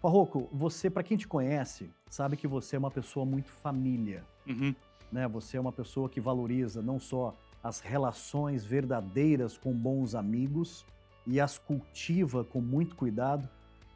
Farroco, 0.00 0.48
você, 0.52 0.88
para 0.88 1.02
quem 1.02 1.16
te 1.16 1.26
conhece, 1.26 1.90
sabe 2.08 2.36
que 2.36 2.46
você 2.46 2.76
é 2.76 2.78
uma 2.78 2.90
pessoa 2.90 3.26
muito 3.26 3.50
família. 3.50 4.24
Uhum. 4.46 4.74
Né? 5.10 5.26
Você 5.28 5.56
é 5.56 5.60
uma 5.60 5.72
pessoa 5.72 6.08
que 6.08 6.20
valoriza 6.20 6.80
não 6.80 7.00
só 7.00 7.34
as 7.62 7.80
relações 7.80 8.64
verdadeiras 8.64 9.58
com 9.58 9.72
bons 9.72 10.14
amigos 10.14 10.86
e 11.26 11.40
as 11.40 11.58
cultiva 11.58 12.44
com 12.44 12.60
muito 12.60 12.94
cuidado, 12.94 13.48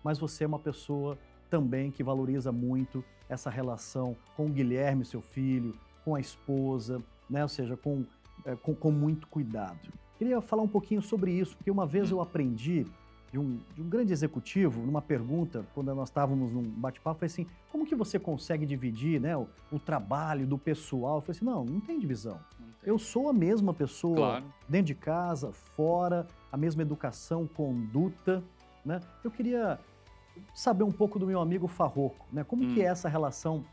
mas 0.02 0.18
você 0.18 0.44
é 0.44 0.46
uma 0.46 0.58
pessoa 0.58 1.16
também 1.52 1.90
que 1.90 2.02
valoriza 2.02 2.50
muito 2.50 3.04
essa 3.28 3.50
relação 3.50 4.16
com 4.34 4.46
o 4.46 4.48
Guilherme, 4.48 5.04
seu 5.04 5.20
filho, 5.20 5.74
com 6.02 6.14
a 6.14 6.20
esposa, 6.20 7.02
né? 7.28 7.42
ou 7.42 7.48
seja, 7.48 7.76
com, 7.76 8.06
é, 8.46 8.56
com, 8.56 8.74
com, 8.74 8.90
muito 8.90 9.26
cuidado. 9.26 9.78
Queria 10.16 10.40
falar 10.40 10.62
um 10.62 10.68
pouquinho 10.68 11.02
sobre 11.02 11.30
isso, 11.30 11.54
porque 11.54 11.70
uma 11.70 11.84
vez 11.84 12.10
eu 12.10 12.22
aprendi 12.22 12.86
de 13.30 13.38
um, 13.38 13.60
de 13.74 13.82
um 13.82 13.88
grande 13.88 14.14
executivo, 14.14 14.80
numa 14.80 15.02
pergunta, 15.02 15.66
quando 15.74 15.94
nós 15.94 16.08
estávamos 16.08 16.50
num 16.50 16.62
bate-papo, 16.62 17.18
foi 17.18 17.26
assim, 17.26 17.46
como 17.70 17.84
que 17.84 17.94
você 17.94 18.18
consegue 18.18 18.64
dividir 18.64 19.20
né, 19.20 19.36
o, 19.36 19.46
o, 19.70 19.78
trabalho 19.78 20.46
do 20.46 20.56
pessoal? 20.56 21.16
Eu 21.16 21.20
falei 21.20 21.36
assim, 21.36 21.44
não, 21.44 21.66
não 21.66 21.80
tem 21.80 21.98
divisão. 21.98 22.40
Não 22.58 22.66
tem. 22.66 22.74
Eu 22.82 22.98
sou 22.98 23.28
a 23.28 23.32
mesma 23.32 23.74
pessoa 23.74 24.16
claro. 24.16 24.44
dentro 24.66 24.86
de 24.86 24.94
casa, 24.94 25.52
fora, 25.52 26.26
a 26.50 26.56
mesma 26.56 26.80
educação, 26.80 27.46
conduta. 27.46 28.42
Né? 28.84 29.00
Eu 29.22 29.30
queria 29.30 29.78
saber 30.54 30.84
um 30.84 30.92
pouco 30.92 31.18
do 31.18 31.26
meu 31.26 31.40
amigo 31.40 31.66
Farroco, 31.66 32.26
né? 32.32 32.44
Como 32.44 32.64
hum. 32.64 32.74
que 32.74 32.82
é 32.82 32.86
essa 32.86 33.08
relação 33.08 33.64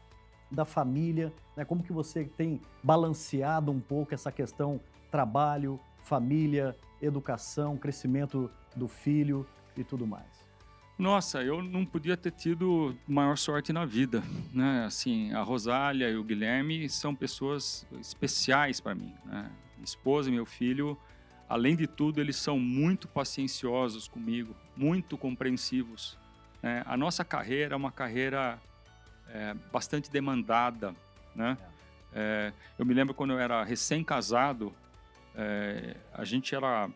da 0.51 0.65
família, 0.65 1.33
né? 1.55 1.65
Como 1.65 1.83
que 1.83 1.93
você 1.93 2.25
tem 2.25 2.61
balanceado 2.83 3.71
um 3.71 3.79
pouco 3.79 4.13
essa 4.13 4.31
questão 4.31 4.79
trabalho, 5.11 5.79
família, 6.03 6.75
educação, 7.01 7.77
crescimento 7.77 8.49
do 8.75 8.87
filho 8.87 9.45
e 9.75 9.83
tudo 9.83 10.07
mais? 10.07 10.39
Nossa, 10.97 11.41
eu 11.41 11.63
não 11.63 11.85
podia 11.85 12.17
ter 12.17 12.31
tido 12.31 12.93
maior 13.07 13.37
sorte 13.37 13.71
na 13.71 13.85
vida, 13.85 14.21
né? 14.53 14.83
Assim, 14.85 15.31
a 15.33 15.41
Rosália 15.41 16.09
e 16.09 16.17
o 16.17 16.23
Guilherme 16.25 16.89
são 16.89 17.15
pessoas 17.15 17.87
especiais 18.01 18.81
para 18.81 18.93
mim, 18.93 19.13
né? 19.25 19.49
Minha 19.77 19.85
esposa 19.85 20.27
e 20.27 20.33
meu 20.33 20.45
filho, 20.45 20.97
além 21.47 21.77
de 21.77 21.87
tudo, 21.87 22.19
eles 22.19 22.35
são 22.35 22.59
muito 22.59 23.07
pacienciosos 23.07 24.09
comigo, 24.09 24.53
muito 24.75 25.17
compreensivos. 25.17 26.17
Né? 26.61 26.83
A 26.85 26.97
nossa 26.97 27.23
carreira 27.23 27.73
é 27.73 27.77
uma 27.77 27.91
carreira 27.91 28.59
é, 29.29 29.53
bastante 29.71 30.11
demandada, 30.11 30.93
né? 31.35 31.57
É, 32.13 32.51
eu 32.77 32.85
me 32.85 32.93
lembro 32.93 33.13
quando 33.13 33.33
eu 33.33 33.39
era 33.39 33.63
recém-casado, 33.63 34.73
é, 35.35 35.95
a 36.13 36.25
gente 36.25 36.55
era 36.55 36.89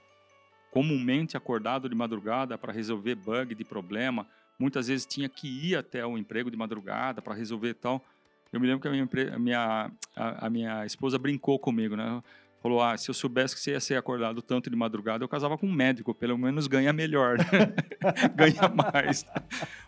comumente 0.71 1.37
acordado 1.37 1.87
de 1.87 1.95
madrugada 1.95 2.57
para 2.57 2.73
resolver 2.73 3.15
bug 3.15 3.53
de 3.53 3.63
problema. 3.63 4.27
Muitas 4.57 4.87
vezes 4.87 5.05
tinha 5.05 5.29
que 5.29 5.47
ir 5.47 5.75
até 5.75 6.05
o 6.05 6.17
emprego 6.17 6.49
de 6.49 6.57
madrugada 6.57 7.21
para 7.21 7.35
resolver 7.35 7.75
tal. 7.75 8.03
Eu 8.51 8.59
me 8.59 8.67
lembro 8.67 8.81
que 8.81 8.87
a 8.87 8.91
minha, 8.91 9.07
a 9.33 9.39
minha, 9.39 9.91
a, 10.15 10.47
a 10.47 10.49
minha 10.49 10.85
esposa 10.85 11.17
brincou 11.19 11.59
comigo, 11.59 11.95
né? 11.95 12.23
Falou, 12.63 12.81
ah, 12.81 12.95
se 12.97 13.09
eu 13.09 13.13
soubesse 13.13 13.53
que 13.53 13.59
você 13.59 13.71
ia 13.71 13.79
ser 13.81 13.97
acordado 13.97 14.41
tanto 14.41 14.69
de 14.69 14.75
madrugada, 14.77 15.21
eu 15.21 15.27
casava 15.27 15.57
com 15.57 15.67
um 15.67 15.71
médico, 15.73 16.15
pelo 16.15 16.37
menos 16.37 16.65
ganha 16.65 16.93
melhor, 16.93 17.37
né? 17.37 17.45
ganha 18.33 18.69
mais. 18.69 19.25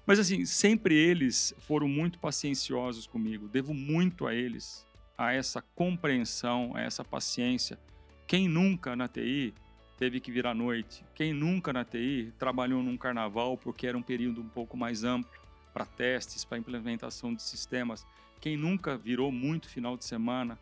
Mas 0.05 0.20
assim, 0.20 0.46
sempre 0.46 0.94
eles 0.94 1.55
foram 1.60 1.88
muito 1.88 2.20
pacienciosos 2.20 3.08
comigo. 3.08 3.48
Devo 3.48 3.74
muito 3.74 4.27
a 4.27 4.36
eles, 4.36 4.86
a 5.17 5.32
essa 5.32 5.62
compreensão, 5.74 6.74
a 6.75 6.82
essa 6.82 7.01
paciência. 7.01 7.79
Quem 8.27 8.50
nunca 8.50 8.94
na 8.94 9.08
TI 9.08 9.53
teve 9.98 10.20
que 10.20 10.29
vir 10.29 10.46
à 10.46 10.53
noite? 10.53 11.05
Quem 11.15 11.32
nunca 11.32 11.72
na 11.72 11.86
TI 11.86 12.34
trabalhou 12.38 12.84
num 12.84 12.98
carnaval 12.98 13.58
porque 13.58 13.88
era 13.88 13.98
um 13.98 14.03
período 14.03 14.41
um 14.41 14.50
pouco 14.50 14.75
mais 14.75 15.05
amplo 15.05 15.32
para 15.74 15.86
testes, 15.86 16.44
para 16.44 16.58
implementação 16.58 17.34
de 17.34 17.41
sistemas? 17.41 18.05
Quem 18.41 18.58
nunca 18.58 18.98
virou 18.98 19.32
muito 19.32 19.70
final 19.70 19.96
de 19.96 20.03
semana? 20.03 20.60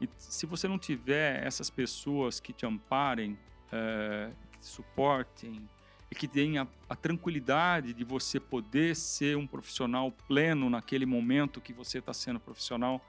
E 0.00 0.08
se 0.18 0.46
você 0.46 0.68
não 0.68 0.78
tiver 0.78 1.44
essas 1.44 1.70
pessoas 1.70 2.38
que 2.38 2.52
te 2.52 2.66
amparem, 2.66 3.38
é, 3.72 4.30
que 4.52 4.58
te 4.58 4.66
suportem 4.66 5.68
e 6.10 6.14
que 6.14 6.28
tenham 6.28 6.68
a, 6.88 6.94
tranquilidade 6.94 7.92
de 7.92 8.04
você 8.04 8.38
poder 8.38 8.94
ser 8.94 9.36
um 9.36 9.46
profissional 9.46 10.12
pleno 10.28 10.68
naquele 10.68 11.06
momento 11.06 11.60
que 11.60 11.72
você 11.72 11.98
está 11.98 12.12
sendo 12.12 12.38
profissional, 12.38 13.04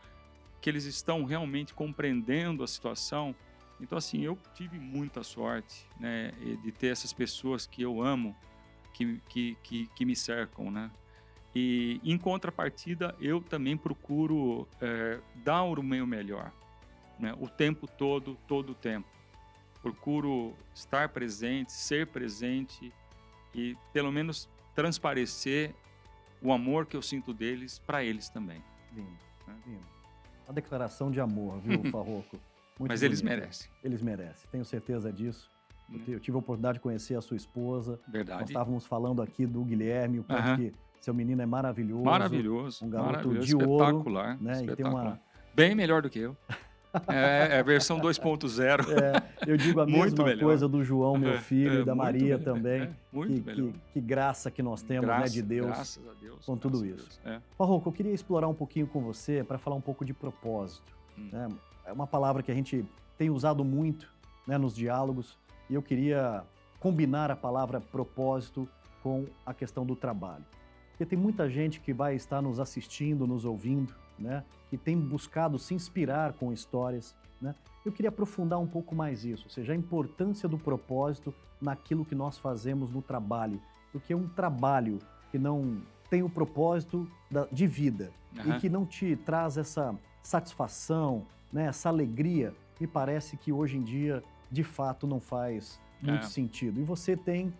que 0.61 0.69
eles 0.69 0.85
estão 0.85 1.23
realmente 1.25 1.73
compreendendo 1.73 2.63
a 2.63 2.67
situação. 2.67 3.35
Então, 3.79 3.97
assim, 3.97 4.21
eu 4.21 4.37
tive 4.55 4.79
muita 4.79 5.23
sorte 5.23 5.85
né, 5.99 6.31
de 6.63 6.71
ter 6.71 6.87
essas 6.87 7.13
pessoas 7.13 7.67
que 7.67 7.81
eu 7.81 8.01
amo, 8.01 8.35
que, 8.93 9.21
que, 9.29 9.57
que, 9.61 9.87
que 9.87 10.05
me 10.05 10.15
cercam, 10.15 10.71
né? 10.71 10.89
E, 11.53 12.01
em 12.03 12.17
contrapartida, 12.17 13.15
eu 13.19 13.41
também 13.41 13.77
procuro 13.77 14.67
é, 14.81 15.19
dar 15.43 15.63
o 15.63 15.83
meu 15.83 16.05
melhor 16.05 16.51
né, 17.19 17.33
o 17.39 17.47
tempo 17.47 17.87
todo, 17.87 18.37
todo 18.47 18.71
o 18.71 18.75
tempo. 18.75 19.07
Procuro 19.81 20.53
estar 20.73 21.09
presente, 21.09 21.71
ser 21.71 22.07
presente 22.07 22.91
e, 23.53 23.75
pelo 23.93 24.11
menos, 24.11 24.49
transparecer 24.75 25.73
o 26.41 26.51
amor 26.51 26.85
que 26.85 26.95
eu 26.95 27.01
sinto 27.01 27.33
deles 27.33 27.79
para 27.79 28.03
eles 28.03 28.29
também. 28.29 28.63
Lindo, 28.93 29.09
né? 29.47 29.55
lindo. 29.65 29.85
Uma 30.47 30.53
declaração 30.53 31.11
de 31.11 31.19
amor, 31.19 31.59
viu, 31.59 31.83
Farroco? 31.91 32.39
Muito 32.79 32.91
Mas 32.91 32.99
bonito. 32.99 33.03
eles 33.03 33.21
merecem. 33.21 33.69
Eles 33.83 34.01
merecem, 34.01 34.49
tenho 34.51 34.65
certeza 34.65 35.11
disso. 35.11 35.49
Hum. 35.89 36.01
Eu 36.07 36.19
tive 36.19 36.35
a 36.35 36.39
oportunidade 36.39 36.77
de 36.77 36.81
conhecer 36.81 37.15
a 37.15 37.21
sua 37.21 37.37
esposa. 37.37 37.99
Verdade. 38.07 38.41
Nós 38.41 38.49
estávamos 38.49 38.85
falando 38.85 39.21
aqui 39.21 39.45
do 39.45 39.63
Guilherme, 39.63 40.19
o 40.19 40.23
quanto 40.23 40.41
uh 40.41 40.51
-huh. 40.51 40.57
que 40.57 40.73
seu 41.01 41.13
menino 41.13 41.41
é 41.41 41.45
maravilhoso. 41.45 42.03
Maravilhoso. 42.03 42.85
Um 42.85 42.89
garoto 42.89 43.11
maravilhoso, 43.11 43.47
de 43.47 43.55
ouro. 43.55 43.85
Espetacular. 43.85 44.41
Né? 44.41 44.51
espetacular. 44.53 45.05
Uma... 45.05 45.21
Bem 45.55 45.73
melhor 45.73 46.01
do 46.01 46.09
que 46.09 46.19
eu. 46.19 46.35
É, 47.07 47.59
é 47.59 47.63
versão 47.63 47.99
2.0. 47.99 48.85
É, 48.91 49.49
eu 49.51 49.57
digo 49.57 49.79
a 49.79 49.85
mesma 49.87 50.37
coisa 50.37 50.67
do 50.67 50.83
João, 50.83 51.17
meu 51.17 51.39
filho, 51.39 51.79
é, 51.79 51.81
e 51.81 51.85
da 51.85 51.95
Maria 51.95 52.39
também. 52.39 52.83
É, 52.83 52.89
muito 53.11 53.33
que, 53.33 53.41
melhor. 53.41 53.71
Que, 53.71 53.79
que, 53.93 54.01
graça 54.01 54.51
que 54.51 54.61
nós 54.63 54.81
temos, 54.81 55.05
graças, 55.05 55.35
né, 55.35 55.41
de 55.41 55.47
Deus. 55.47 55.67
Graças 55.67 56.07
a 56.07 56.13
Deus. 56.19 56.45
Com 56.45 56.57
tudo 56.57 56.85
isso. 56.85 57.19
É. 57.25 57.39
Eu 57.59 57.91
queria 57.91 58.13
explorar 58.13 58.47
um 58.47 58.53
pouquinho 58.53 58.87
com 58.87 59.01
você 59.01 59.43
para 59.43 59.57
falar 59.57 59.75
um 59.75 59.81
pouco 59.81 60.05
de 60.05 60.13
propósito. 60.13 60.95
Hum. 61.17 61.29
Né? 61.31 61.47
É 61.85 61.91
uma 61.91 62.07
palavra 62.07 62.43
que 62.43 62.51
a 62.51 62.55
gente 62.55 62.85
tem 63.17 63.29
usado 63.29 63.63
muito 63.63 64.11
né, 64.45 64.57
nos 64.57 64.75
diálogos 64.75 65.37
e 65.69 65.73
eu 65.73 65.81
queria 65.81 66.43
combinar 66.79 67.31
a 67.31 67.35
palavra 67.35 67.81
propósito 67.81 68.67
com 69.01 69.25
a 69.45 69.53
questão 69.53 69.85
do 69.85 69.95
trabalho. 69.95 70.45
Porque 70.91 71.05
tem 71.05 71.17
muita 71.17 71.49
gente 71.49 71.79
que 71.79 71.93
vai 71.93 72.15
estar 72.15 72.41
nos 72.41 72.59
assistindo, 72.59 73.27
nos 73.27 73.45
ouvindo, 73.45 73.93
né, 74.17 74.43
que 74.69 74.77
tem 74.77 74.99
buscado 74.99 75.57
se 75.57 75.73
inspirar 75.73 76.33
com 76.33 76.51
histórias. 76.51 77.15
Né? 77.41 77.55
Eu 77.85 77.91
queria 77.91 78.09
aprofundar 78.09 78.59
um 78.59 78.67
pouco 78.67 78.95
mais 78.95 79.23
isso, 79.23 79.45
ou 79.45 79.49
seja, 79.49 79.73
a 79.73 79.75
importância 79.75 80.47
do 80.47 80.57
propósito 80.57 81.33
naquilo 81.61 82.05
que 82.05 82.15
nós 82.15 82.37
fazemos 82.37 82.91
no 82.91 83.01
trabalho, 83.01 83.61
porque 83.91 84.13
um 84.13 84.27
trabalho 84.27 84.99
que 85.31 85.39
não 85.39 85.81
tem 86.09 86.23
o 86.23 86.29
propósito 86.29 87.09
de 87.51 87.67
vida 87.67 88.11
uhum. 88.37 88.55
e 88.55 88.59
que 88.59 88.69
não 88.69 88.85
te 88.85 89.15
traz 89.15 89.57
essa 89.57 89.95
satisfação, 90.21 91.25
né, 91.51 91.65
essa 91.65 91.89
alegria, 91.89 92.53
me 92.79 92.87
parece 92.87 93.37
que 93.37 93.51
hoje 93.51 93.77
em 93.77 93.83
dia, 93.83 94.23
de 94.51 94.63
fato, 94.63 95.07
não 95.07 95.19
faz 95.19 95.79
muito 96.01 96.25
é. 96.25 96.29
sentido. 96.29 96.79
E 96.79 96.83
você 96.83 97.17
tem 97.17 97.53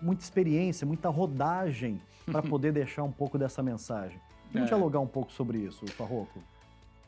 muita 0.00 0.22
experiência, 0.22 0.86
muita 0.86 1.08
rodagem 1.08 2.00
para 2.24 2.42
poder 2.42 2.72
deixar 2.72 3.02
um 3.02 3.12
pouco 3.12 3.38
dessa 3.38 3.62
mensagem. 3.62 4.20
Vamos 4.52 4.66
é. 4.66 4.68
dialogar 4.68 5.00
um 5.00 5.06
pouco 5.06 5.32
sobre 5.32 5.58
isso, 5.58 5.86
Farroco. 5.88 6.42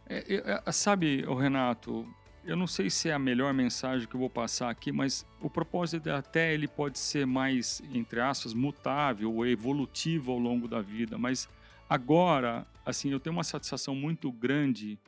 É, 0.08 0.62
é, 0.66 0.72
sabe, 0.72 1.24
Renato, 1.26 2.06
eu 2.44 2.56
não 2.56 2.66
sei 2.66 2.88
se 2.88 3.10
é 3.10 3.12
a 3.12 3.18
melhor 3.18 3.52
mensagem 3.52 4.08
que 4.08 4.14
eu 4.14 4.20
vou 4.20 4.30
passar 4.30 4.70
aqui, 4.70 4.90
mas 4.90 5.26
o 5.40 5.50
propósito 5.50 6.10
até 6.10 6.54
ele 6.54 6.66
pode 6.66 6.98
ser 6.98 7.26
mais, 7.26 7.82
entre 7.92 8.20
aspas, 8.20 8.54
mutável 8.54 9.34
ou 9.34 9.46
evolutivo 9.46 10.32
ao 10.32 10.38
longo 10.38 10.66
da 10.66 10.80
vida, 10.80 11.18
mas 11.18 11.46
agora, 11.88 12.66
assim, 12.86 13.10
eu 13.10 13.20
tenho 13.20 13.36
uma 13.36 13.44
satisfação 13.44 13.94
muito 13.94 14.32
grande 14.32 14.98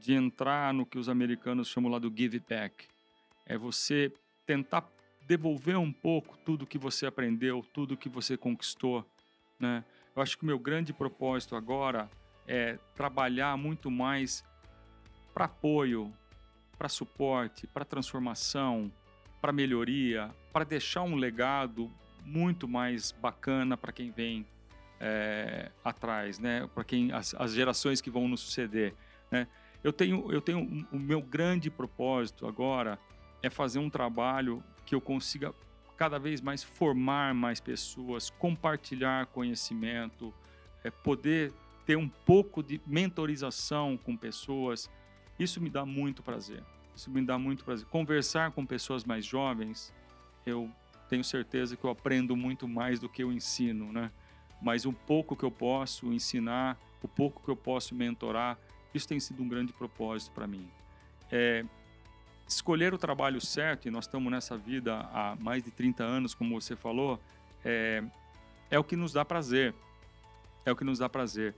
de 0.00 0.14
entrar 0.14 0.72
no 0.72 0.86
que 0.86 0.98
os 0.98 1.08
americanos 1.08 1.68
chamam 1.68 1.90
lá 1.90 1.98
do 1.98 2.12
give 2.14 2.40
back. 2.48 2.86
É 3.44 3.58
você 3.58 4.12
tentar 4.46 4.88
devolver 5.26 5.76
um 5.76 5.92
pouco 5.92 6.38
tudo 6.38 6.66
que 6.66 6.78
você 6.78 7.04
aprendeu, 7.04 7.64
tudo 7.74 7.96
que 7.96 8.08
você 8.08 8.36
conquistou, 8.36 9.04
né? 9.58 9.84
Eu 10.16 10.22
acho 10.22 10.38
que 10.38 10.44
o 10.44 10.46
meu 10.46 10.58
grande 10.58 10.94
propósito 10.94 11.54
agora 11.54 12.10
é 12.48 12.78
trabalhar 12.94 13.54
muito 13.58 13.90
mais 13.90 14.42
para 15.34 15.44
apoio, 15.44 16.10
para 16.78 16.88
suporte, 16.88 17.66
para 17.66 17.84
transformação, 17.84 18.90
para 19.42 19.52
melhoria, 19.52 20.30
para 20.54 20.64
deixar 20.64 21.02
um 21.02 21.16
legado 21.16 21.92
muito 22.24 22.66
mais 22.66 23.12
bacana 23.12 23.76
para 23.76 23.92
quem 23.92 24.10
vem 24.10 24.46
é, 24.98 25.70
atrás, 25.84 26.38
né? 26.38 26.66
Para 26.74 26.82
quem 26.82 27.12
as, 27.12 27.34
as, 27.34 27.52
gerações 27.52 28.00
que 28.00 28.10
vão 28.10 28.26
nos 28.26 28.40
suceder, 28.40 28.94
né? 29.30 29.46
Eu 29.84 29.92
tenho 29.92 30.32
eu 30.32 30.40
tenho 30.40 30.88
o 30.90 30.98
meu 30.98 31.20
grande 31.20 31.70
propósito 31.70 32.46
agora 32.46 32.98
é 33.42 33.50
fazer 33.50 33.78
um 33.78 33.90
trabalho 33.90 34.64
que 34.86 34.94
eu 34.94 35.00
consiga 35.00 35.52
cada 35.96 36.18
vez 36.18 36.40
mais 36.40 36.62
formar 36.62 37.34
mais 37.34 37.60
pessoas, 37.60 38.30
compartilhar 38.30 39.26
conhecimento, 39.26 40.32
é, 40.84 40.90
poder 40.90 41.52
ter 41.86 41.96
um 41.96 42.08
pouco 42.08 42.62
de 42.62 42.80
mentorização 42.86 43.96
com 43.96 44.16
pessoas. 44.16 44.90
Isso 45.38 45.60
me 45.60 45.70
dá 45.70 45.86
muito 45.86 46.22
prazer. 46.22 46.62
Isso 46.94 47.10
me 47.10 47.22
dá 47.22 47.38
muito 47.38 47.64
prazer. 47.64 47.86
Conversar 47.86 48.50
com 48.52 48.64
pessoas 48.66 49.04
mais 49.04 49.24
jovens, 49.24 49.92
eu 50.44 50.70
tenho 51.08 51.22
certeza 51.22 51.76
que 51.76 51.84
eu 51.84 51.90
aprendo 51.90 52.36
muito 52.36 52.66
mais 52.66 52.98
do 52.98 53.08
que 53.08 53.22
eu 53.22 53.32
ensino, 53.32 53.92
né? 53.92 54.10
Mas 54.60 54.86
um 54.86 54.92
pouco 54.92 55.36
que 55.36 55.44
eu 55.44 55.50
posso 55.50 56.12
ensinar, 56.12 56.78
o 57.02 57.08
pouco 57.08 57.42
que 57.42 57.50
eu 57.50 57.56
posso 57.56 57.94
mentorar, 57.94 58.58
isso 58.92 59.06
tem 59.06 59.20
sido 59.20 59.42
um 59.42 59.48
grande 59.48 59.72
propósito 59.72 60.32
para 60.32 60.46
mim. 60.46 60.68
É, 61.30 61.64
escolher 62.46 62.94
o 62.94 62.98
trabalho 62.98 63.40
certo, 63.40 63.88
e 63.88 63.90
nós 63.90 64.04
estamos 64.04 64.30
nessa 64.30 64.56
vida 64.56 65.00
há 65.12 65.36
mais 65.36 65.62
de 65.62 65.70
30 65.70 66.04
anos, 66.04 66.34
como 66.34 66.60
você 66.60 66.76
falou, 66.76 67.20
é, 67.64 68.02
é 68.70 68.78
o 68.78 68.84
que 68.84 68.94
nos 68.94 69.12
dá 69.12 69.24
prazer. 69.24 69.74
É 70.64 70.70
o 70.70 70.76
que 70.76 70.84
nos 70.84 70.98
dá 70.98 71.08
prazer. 71.08 71.54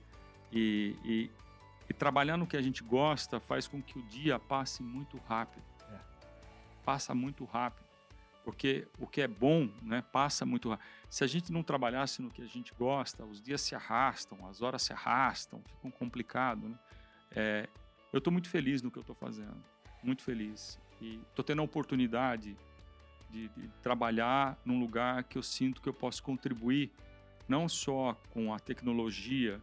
E, 0.51 0.95
e, 1.03 1.31
e, 1.89 1.93
trabalhar 1.93 2.37
no 2.37 2.47
que 2.47 2.57
a 2.57 2.61
gente 2.61 2.83
gosta 2.83 3.39
faz 3.39 3.67
com 3.67 3.81
que 3.81 3.99
o 3.99 4.01
dia 4.03 4.39
passe 4.39 4.81
muito 4.81 5.17
rápido. 5.27 5.63
É. 5.91 5.99
Passa 6.83 7.13
muito 7.13 7.45
rápido. 7.45 7.87
Porque 8.43 8.87
o 8.97 9.05
que 9.05 9.21
é 9.21 9.27
bom 9.27 9.69
né, 9.81 10.03
passa 10.11 10.45
muito 10.45 10.69
rápido. 10.69 10.87
Se 11.07 11.23
a 11.23 11.27
gente 11.27 11.51
não 11.51 11.61
trabalhasse 11.61 12.21
no 12.21 12.31
que 12.31 12.41
a 12.41 12.47
gente 12.47 12.73
gosta, 12.73 13.23
os 13.25 13.41
dias 13.41 13.61
se 13.61 13.75
arrastam, 13.75 14.47
as 14.47 14.61
horas 14.61 14.81
se 14.81 14.93
arrastam, 14.93 15.61
ficam 15.67 15.91
complicado. 15.91 16.67
Né? 16.67 16.79
É, 17.31 17.69
eu 18.11 18.17
estou 18.17 18.33
muito 18.33 18.49
feliz 18.49 18.81
no 18.81 18.89
que 18.89 18.97
eu 18.97 19.01
estou 19.01 19.15
fazendo 19.15 19.63
muito 20.03 20.23
feliz. 20.23 20.79
E 21.01 21.19
estou 21.29 21.43
tendo 21.43 21.61
a 21.61 21.65
oportunidade 21.65 22.57
de, 23.29 23.47
de, 23.49 23.67
trabalhar 23.81 24.57
num 24.65 24.79
lugar 24.79 25.23
que 25.23 25.37
eu 25.37 25.43
sinto 25.43 25.81
que 25.81 25.89
eu 25.89 25.93
posso 25.93 26.21
contribuir, 26.21 26.91
não 27.47 27.69
só 27.69 28.15
com 28.31 28.53
a 28.53 28.59
tecnologia, 28.59 29.61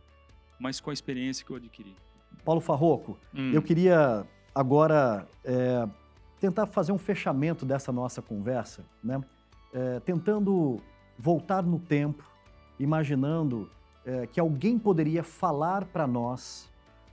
mas 0.59 0.81
com 0.81 0.91
a 0.91 0.93
experiência 0.93 1.45
que 1.45 1.51
eu 1.51 1.57
adquiri. 1.57 1.95
Paulo 2.45 2.61
Farroco, 2.61 3.19
hum. 3.35 3.53
eu 3.53 3.63
queria 3.63 4.27
agora 4.55 5.27
é, 5.45 5.87
tentar 6.41 6.67
fazer 6.67 6.93
um 6.93 6.99
fechamento 6.99 7.67
dessa 7.67 7.93
nossa 7.93 8.23
conversa, 8.23 8.85
né? 9.03 9.21
É, 9.73 10.01
tentando 10.01 10.81
voltar 11.19 11.63
no 11.63 11.79
tempo, 11.79 12.25
imaginando 12.79 13.71
é, 14.05 14.27
que 14.27 14.39
alguém 14.41 14.79
poderia 14.79 15.23
falar 15.23 15.85
para 15.85 16.07
nós 16.07 16.69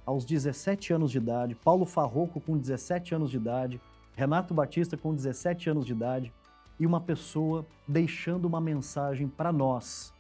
aos 0.06 0.26
17 0.26 0.94
anos 0.94 1.12
de 1.12 1.18
idade, 1.18 1.56
Paulo 1.56 1.86
Farroco 1.86 2.42
com 2.42 2.58
17 2.58 3.16
anos 3.16 3.32
de 3.32 3.38
idade, 3.38 3.82
Renato 4.16 4.54
Batista 4.54 4.98
com 4.98 5.14
17 5.14 5.70
anos 5.70 5.86
de 5.86 5.94
idade 5.94 6.32
e 6.80 6.86
uma 6.86 7.00
pessoa 7.00 7.66
deixando 7.88 8.46
uma 8.46 8.60
mensagem 8.60 9.28
para 9.28 9.52
nós, 9.52 10.14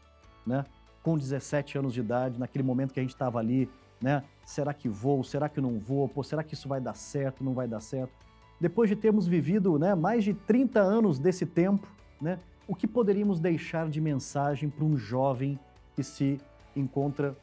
né? 0.45 0.65
Com 1.01 1.17
17 1.17 1.77
anos 1.77 1.93
de 1.93 1.99
idade, 1.99 2.39
naquele 2.39 2.63
momento 2.63 2.93
que 2.93 2.99
a 2.99 3.03
gente 3.03 3.13
estava 3.13 3.39
ali, 3.39 3.69
né? 4.01 4.23
Será 4.45 4.73
que 4.73 4.87
vou? 4.87 5.23
Será 5.23 5.49
que 5.49 5.59
não 5.59 5.79
vou? 5.79 6.07
Pô, 6.07 6.23
será 6.23 6.43
que 6.43 6.53
isso 6.53 6.67
vai 6.67 6.79
dar 6.79 6.95
certo? 6.95 7.43
Não 7.43 7.53
vai 7.53 7.67
dar 7.67 7.81
certo? 7.81 8.13
Depois 8.59 8.89
de 8.89 8.95
termos 8.95 9.27
vivido, 9.27 9.77
né, 9.77 9.93
mais 9.93 10.23
de 10.23 10.33
30 10.33 10.79
anos 10.79 11.19
desse 11.19 11.45
tempo, 11.45 11.87
né? 12.21 12.39
O 12.65 12.73
que 12.73 12.87
poderíamos 12.87 13.39
deixar 13.39 13.89
de 13.89 13.99
mensagem 13.99 14.69
para 14.69 14.85
um 14.85 14.95
jovem 14.95 15.59
que 15.95 16.03
se 16.03 16.39
encontra 16.75 17.35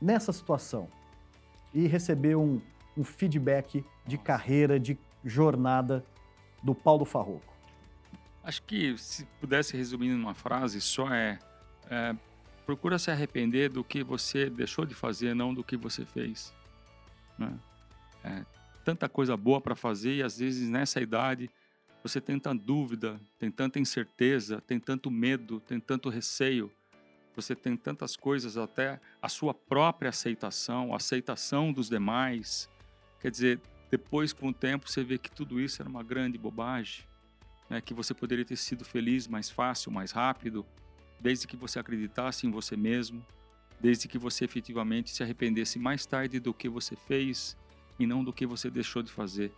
nessa 0.00 0.32
situação? 0.32 0.88
E 1.74 1.86
receber 1.86 2.36
um, 2.36 2.60
um 2.96 3.02
feedback 3.02 3.84
de 4.06 4.16
carreira, 4.16 4.78
de 4.78 4.96
jornada 5.24 6.04
do 6.62 6.74
Paulo 6.74 7.04
Farroco? 7.04 7.52
Acho 8.42 8.62
que 8.62 8.96
se 8.96 9.24
pudesse 9.40 9.76
resumir 9.76 10.10
numa 10.10 10.34
frase 10.34 10.80
só 10.80 11.12
é, 11.12 11.38
é 11.90 12.14
procura 12.64 12.98
se 12.98 13.10
arrepender 13.10 13.70
do 13.70 13.84
que 13.84 14.02
você 14.02 14.48
deixou 14.48 14.86
de 14.86 14.94
fazer, 14.94 15.34
não 15.34 15.52
do 15.52 15.62
que 15.62 15.76
você 15.76 16.04
fez. 16.04 16.54
Né? 17.38 17.52
É, 18.22 18.44
tanta 18.84 19.08
coisa 19.08 19.36
boa 19.36 19.60
para 19.60 19.74
fazer 19.74 20.14
e 20.14 20.22
às 20.22 20.38
vezes 20.38 20.68
nessa 20.68 21.00
idade 21.00 21.50
você 22.02 22.20
tem 22.20 22.38
tanta 22.38 22.62
dúvida, 22.62 23.18
tem 23.38 23.50
tanta 23.50 23.78
incerteza, 23.78 24.60
tem 24.60 24.78
tanto 24.78 25.10
medo, 25.10 25.60
tem 25.60 25.80
tanto 25.80 26.10
receio 26.10 26.70
você 27.36 27.54
tem 27.54 27.76
tantas 27.76 28.16
coisas, 28.16 28.56
até 28.56 29.00
a 29.20 29.28
sua 29.28 29.54
própria 29.54 30.10
aceitação, 30.10 30.92
a 30.92 30.96
aceitação 30.96 31.72
dos 31.72 31.88
demais. 31.88 32.68
Quer 33.20 33.30
dizer, 33.30 33.60
depois, 33.90 34.32
com 34.32 34.48
o 34.48 34.52
tempo, 34.52 34.88
você 34.88 35.04
vê 35.04 35.18
que 35.18 35.30
tudo 35.30 35.60
isso 35.60 35.80
era 35.80 35.88
uma 35.88 36.02
grande 36.02 36.36
bobagem, 36.36 37.04
né? 37.68 37.80
que 37.80 37.94
você 37.94 38.12
poderia 38.12 38.44
ter 38.44 38.56
sido 38.56 38.84
feliz 38.84 39.26
mais 39.26 39.50
fácil, 39.50 39.90
mais 39.92 40.10
rápido, 40.10 40.66
desde 41.20 41.46
que 41.46 41.56
você 41.56 41.78
acreditasse 41.78 42.46
em 42.46 42.50
você 42.50 42.76
mesmo, 42.76 43.24
desde 43.80 44.08
que 44.08 44.18
você 44.18 44.44
efetivamente 44.44 45.10
se 45.10 45.22
arrependesse 45.22 45.78
mais 45.78 46.04
tarde 46.06 46.40
do 46.40 46.52
que 46.52 46.68
você 46.68 46.96
fez 46.96 47.56
e 47.98 48.06
não 48.06 48.24
do 48.24 48.32
que 48.32 48.46
você 48.46 48.70
deixou 48.70 49.02
de 49.02 49.10
fazer. 49.10 49.52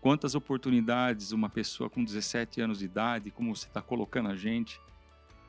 Quantas 0.00 0.34
oportunidades 0.34 1.32
uma 1.32 1.48
pessoa 1.48 1.90
com 1.90 2.04
17 2.04 2.60
anos 2.60 2.78
de 2.78 2.84
idade, 2.84 3.30
como 3.30 3.54
você 3.54 3.66
está 3.66 3.82
colocando 3.82 4.28
a 4.28 4.36
gente, 4.36 4.80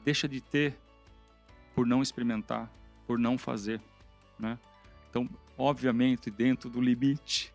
deixa 0.04 0.28
de 0.28 0.42
ter 0.42 0.78
por 1.80 1.88
não 1.88 2.02
experimentar, 2.02 2.70
por 3.08 3.18
não 3.18 3.38
fazer, 3.38 3.80
né? 4.38 4.60
Então, 5.10 5.30
obviamente, 5.58 6.30
dentro 6.30 6.70
do 6.70 6.82
limite, 6.82 7.54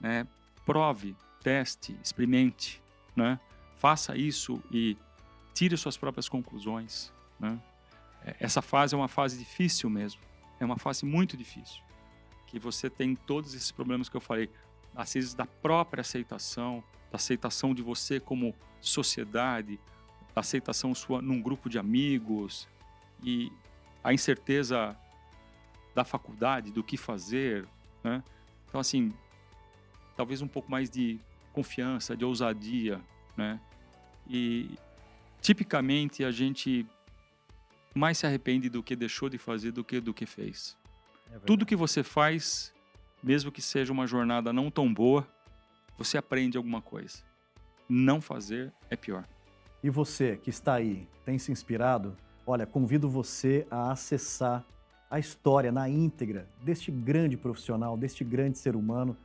né? 0.00 0.28
Prove, 0.64 1.16
teste, 1.42 1.98
experimente, 2.00 2.80
né? 3.16 3.40
Faça 3.74 4.16
isso 4.16 4.62
e 4.70 4.96
tire 5.52 5.76
suas 5.76 5.96
próprias 5.96 6.28
conclusões, 6.28 7.12
né? 7.36 7.60
É, 8.24 8.36
essa 8.38 8.62
fase 8.62 8.94
é 8.94 8.96
uma 8.96 9.08
fase 9.08 9.36
difícil 9.36 9.90
mesmo, 9.90 10.20
é 10.60 10.64
uma 10.64 10.78
fase 10.78 11.04
muito 11.04 11.36
difícil, 11.36 11.82
que 12.46 12.60
você 12.60 12.88
tem 12.88 13.16
todos 13.16 13.56
esses 13.56 13.72
problemas 13.72 14.08
que 14.08 14.16
eu 14.16 14.20
falei, 14.20 14.48
às 14.94 15.12
vezes 15.12 15.34
da 15.34 15.46
própria 15.46 16.02
aceitação, 16.02 16.80
da 17.10 17.16
aceitação 17.16 17.74
de 17.74 17.82
você 17.82 18.20
como 18.20 18.54
sociedade, 18.80 19.80
da 20.32 20.42
aceitação 20.42 20.94
sua 20.94 21.20
num 21.20 21.42
grupo 21.42 21.68
de 21.68 21.76
amigos, 21.76 22.68
e 23.20 23.50
a 24.04 24.12
incerteza 24.12 24.94
da 25.94 26.04
faculdade, 26.04 26.70
do 26.70 26.84
que 26.84 26.98
fazer, 26.98 27.66
né? 28.02 28.22
Então, 28.68 28.78
assim, 28.80 29.12
talvez 30.14 30.42
um 30.42 30.48
pouco 30.48 30.70
mais 30.70 30.90
de 30.90 31.18
confiança, 31.52 32.14
de 32.14 32.24
ousadia, 32.24 33.00
né? 33.36 33.58
E 34.28 34.76
tipicamente 35.40 36.22
a 36.22 36.30
gente 36.30 36.86
mais 37.94 38.18
se 38.18 38.26
arrepende 38.26 38.68
do 38.68 38.82
que 38.82 38.94
deixou 38.94 39.28
de 39.28 39.38
fazer 39.38 39.70
do 39.70 39.82
que 39.82 40.00
do 40.00 40.12
que 40.12 40.26
fez. 40.26 40.76
É 41.32 41.38
Tudo 41.38 41.64
que 41.64 41.76
você 41.76 42.02
faz, 42.02 42.74
mesmo 43.22 43.50
que 43.50 43.62
seja 43.62 43.92
uma 43.92 44.06
jornada 44.06 44.52
não 44.52 44.70
tão 44.70 44.92
boa, 44.92 45.26
você 45.96 46.18
aprende 46.18 46.56
alguma 46.56 46.82
coisa. 46.82 47.22
Não 47.88 48.20
fazer 48.20 48.72
é 48.90 48.96
pior. 48.96 49.24
E 49.82 49.90
você 49.90 50.36
que 50.36 50.50
está 50.50 50.74
aí, 50.74 51.06
tem 51.24 51.38
se 51.38 51.52
inspirado? 51.52 52.16
Olha, 52.46 52.66
convido 52.66 53.08
você 53.08 53.66
a 53.70 53.90
acessar 53.90 54.62
a 55.10 55.18
história 55.18 55.72
na 55.72 55.88
íntegra 55.88 56.46
deste 56.62 56.90
grande 56.90 57.38
profissional, 57.38 57.96
deste 57.96 58.22
grande 58.22 58.58
ser 58.58 58.76
humano, 58.76 59.16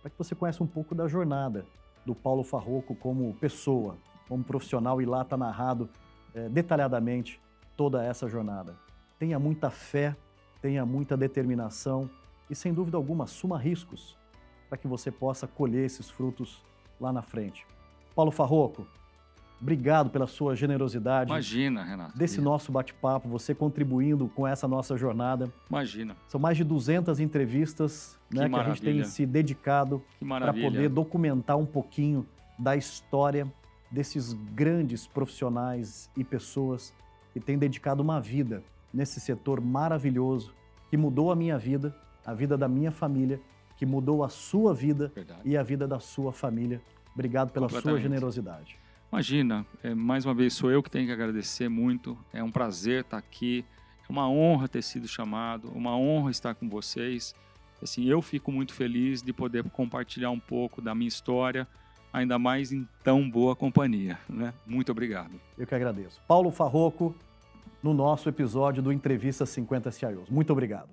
para 0.00 0.10
que 0.10 0.16
você 0.16 0.32
conheça 0.32 0.62
um 0.62 0.66
pouco 0.66 0.94
da 0.94 1.08
jornada 1.08 1.66
do 2.06 2.14
Paulo 2.14 2.44
Farroco 2.44 2.94
como 2.94 3.34
pessoa, 3.34 3.96
como 4.28 4.44
profissional, 4.44 5.02
e 5.02 5.06
lá 5.06 5.22
está 5.22 5.36
narrado 5.36 5.88
é, 6.32 6.48
detalhadamente 6.48 7.40
toda 7.76 8.04
essa 8.04 8.28
jornada. 8.28 8.76
Tenha 9.18 9.40
muita 9.40 9.70
fé, 9.70 10.16
tenha 10.62 10.86
muita 10.86 11.16
determinação 11.16 12.08
e, 12.48 12.54
sem 12.54 12.72
dúvida 12.72 12.96
alguma, 12.96 13.24
assuma 13.24 13.58
riscos 13.58 14.16
para 14.68 14.78
que 14.78 14.86
você 14.86 15.10
possa 15.10 15.48
colher 15.48 15.84
esses 15.84 16.08
frutos 16.08 16.62
lá 17.00 17.12
na 17.12 17.22
frente. 17.22 17.66
Paulo 18.14 18.30
Farroco, 18.30 18.86
Obrigado 19.60 20.10
pela 20.10 20.26
sua 20.26 20.54
generosidade. 20.54 21.30
Imagina, 21.30 21.82
Renato. 21.82 22.16
Desse 22.16 22.40
nosso 22.40 22.70
bate-papo, 22.70 23.28
você 23.28 23.54
contribuindo 23.54 24.28
com 24.28 24.46
essa 24.46 24.68
nossa 24.68 24.96
jornada. 24.96 25.52
Imagina. 25.68 26.16
São 26.28 26.40
mais 26.40 26.56
de 26.56 26.64
200 26.64 27.18
entrevistas 27.18 28.16
Que 28.30 28.38
né, 28.38 28.48
que 28.48 28.54
a 28.54 28.64
gente 28.64 28.82
tem 28.82 29.04
se 29.04 29.26
dedicado 29.26 30.02
Que 30.18 30.24
para 30.24 30.52
poder 30.52 30.88
documentar 30.88 31.56
um 31.56 31.66
pouquinho 31.66 32.26
da 32.58 32.76
história 32.76 33.46
desses 33.90 34.32
grandes 34.54 35.06
profissionais 35.06 36.10
e 36.16 36.22
pessoas 36.22 36.94
que 37.32 37.40
têm 37.40 37.58
dedicado 37.58 38.02
uma 38.02 38.20
vida 38.20 38.62
nesse 38.92 39.20
setor 39.20 39.60
maravilhoso 39.60 40.54
que 40.90 40.96
mudou 40.96 41.30
a 41.30 41.36
minha 41.36 41.58
vida, 41.58 41.94
a 42.24 42.32
vida 42.32 42.56
da 42.56 42.68
minha 42.68 42.90
família, 42.90 43.40
que 43.76 43.86
mudou 43.86 44.24
a 44.24 44.28
sua 44.28 44.74
vida 44.74 45.12
Verdade. 45.14 45.40
e 45.44 45.56
a 45.56 45.62
vida 45.62 45.86
da 45.86 46.00
sua 46.00 46.32
família. 46.32 46.80
Obrigado 47.14 47.50
pela 47.50 47.68
sua 47.68 47.98
generosidade. 47.98 48.78
Imagina, 49.10 49.66
é, 49.82 49.94
mais 49.94 50.26
uma 50.26 50.34
vez 50.34 50.52
sou 50.52 50.70
eu 50.70 50.82
que 50.82 50.90
tenho 50.90 51.06
que 51.06 51.12
agradecer 51.12 51.68
muito. 51.68 52.16
É 52.30 52.42
um 52.42 52.50
prazer 52.50 53.00
estar 53.00 53.16
aqui. 53.16 53.64
É 54.06 54.12
uma 54.12 54.28
honra 54.28 54.68
ter 54.68 54.82
sido 54.82 55.08
chamado, 55.08 55.70
uma 55.70 55.96
honra 55.96 56.30
estar 56.30 56.54
com 56.54 56.68
vocês. 56.68 57.34
Assim, 57.82 58.04
eu 58.04 58.20
fico 58.20 58.52
muito 58.52 58.74
feliz 58.74 59.22
de 59.22 59.32
poder 59.32 59.64
compartilhar 59.70 60.30
um 60.30 60.38
pouco 60.38 60.82
da 60.82 60.94
minha 60.94 61.08
história, 61.08 61.66
ainda 62.12 62.38
mais 62.38 62.70
em 62.70 62.86
tão 63.02 63.28
boa 63.28 63.56
companhia. 63.56 64.18
Né? 64.28 64.52
Muito 64.66 64.92
obrigado. 64.92 65.40
Eu 65.56 65.66
que 65.66 65.74
agradeço. 65.74 66.20
Paulo 66.28 66.50
Farroco, 66.50 67.14
no 67.82 67.94
nosso 67.94 68.28
episódio 68.28 68.82
do 68.82 68.92
Entrevista 68.92 69.46
50 69.46 69.90
CIOs. 69.90 70.28
Muito 70.28 70.52
obrigado. 70.52 70.90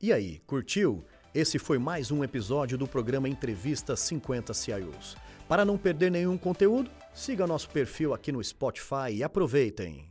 E 0.00 0.12
aí, 0.12 0.40
curtiu? 0.46 1.04
Esse 1.34 1.58
foi 1.58 1.78
mais 1.78 2.12
um 2.12 2.22
episódio 2.22 2.78
do 2.78 2.86
programa 2.86 3.28
Entrevista 3.28 3.96
50 3.96 4.54
CIOs. 4.54 5.16
Para 5.48 5.64
não 5.64 5.78
perder 5.78 6.10
nenhum 6.10 6.36
conteúdo, 6.36 6.90
siga 7.16 7.46
nosso 7.46 7.70
perfil 7.70 8.12
aqui 8.12 8.30
no 8.30 8.44
Spotify 8.44 9.10
e 9.10 9.22
aproveitem! 9.24 10.06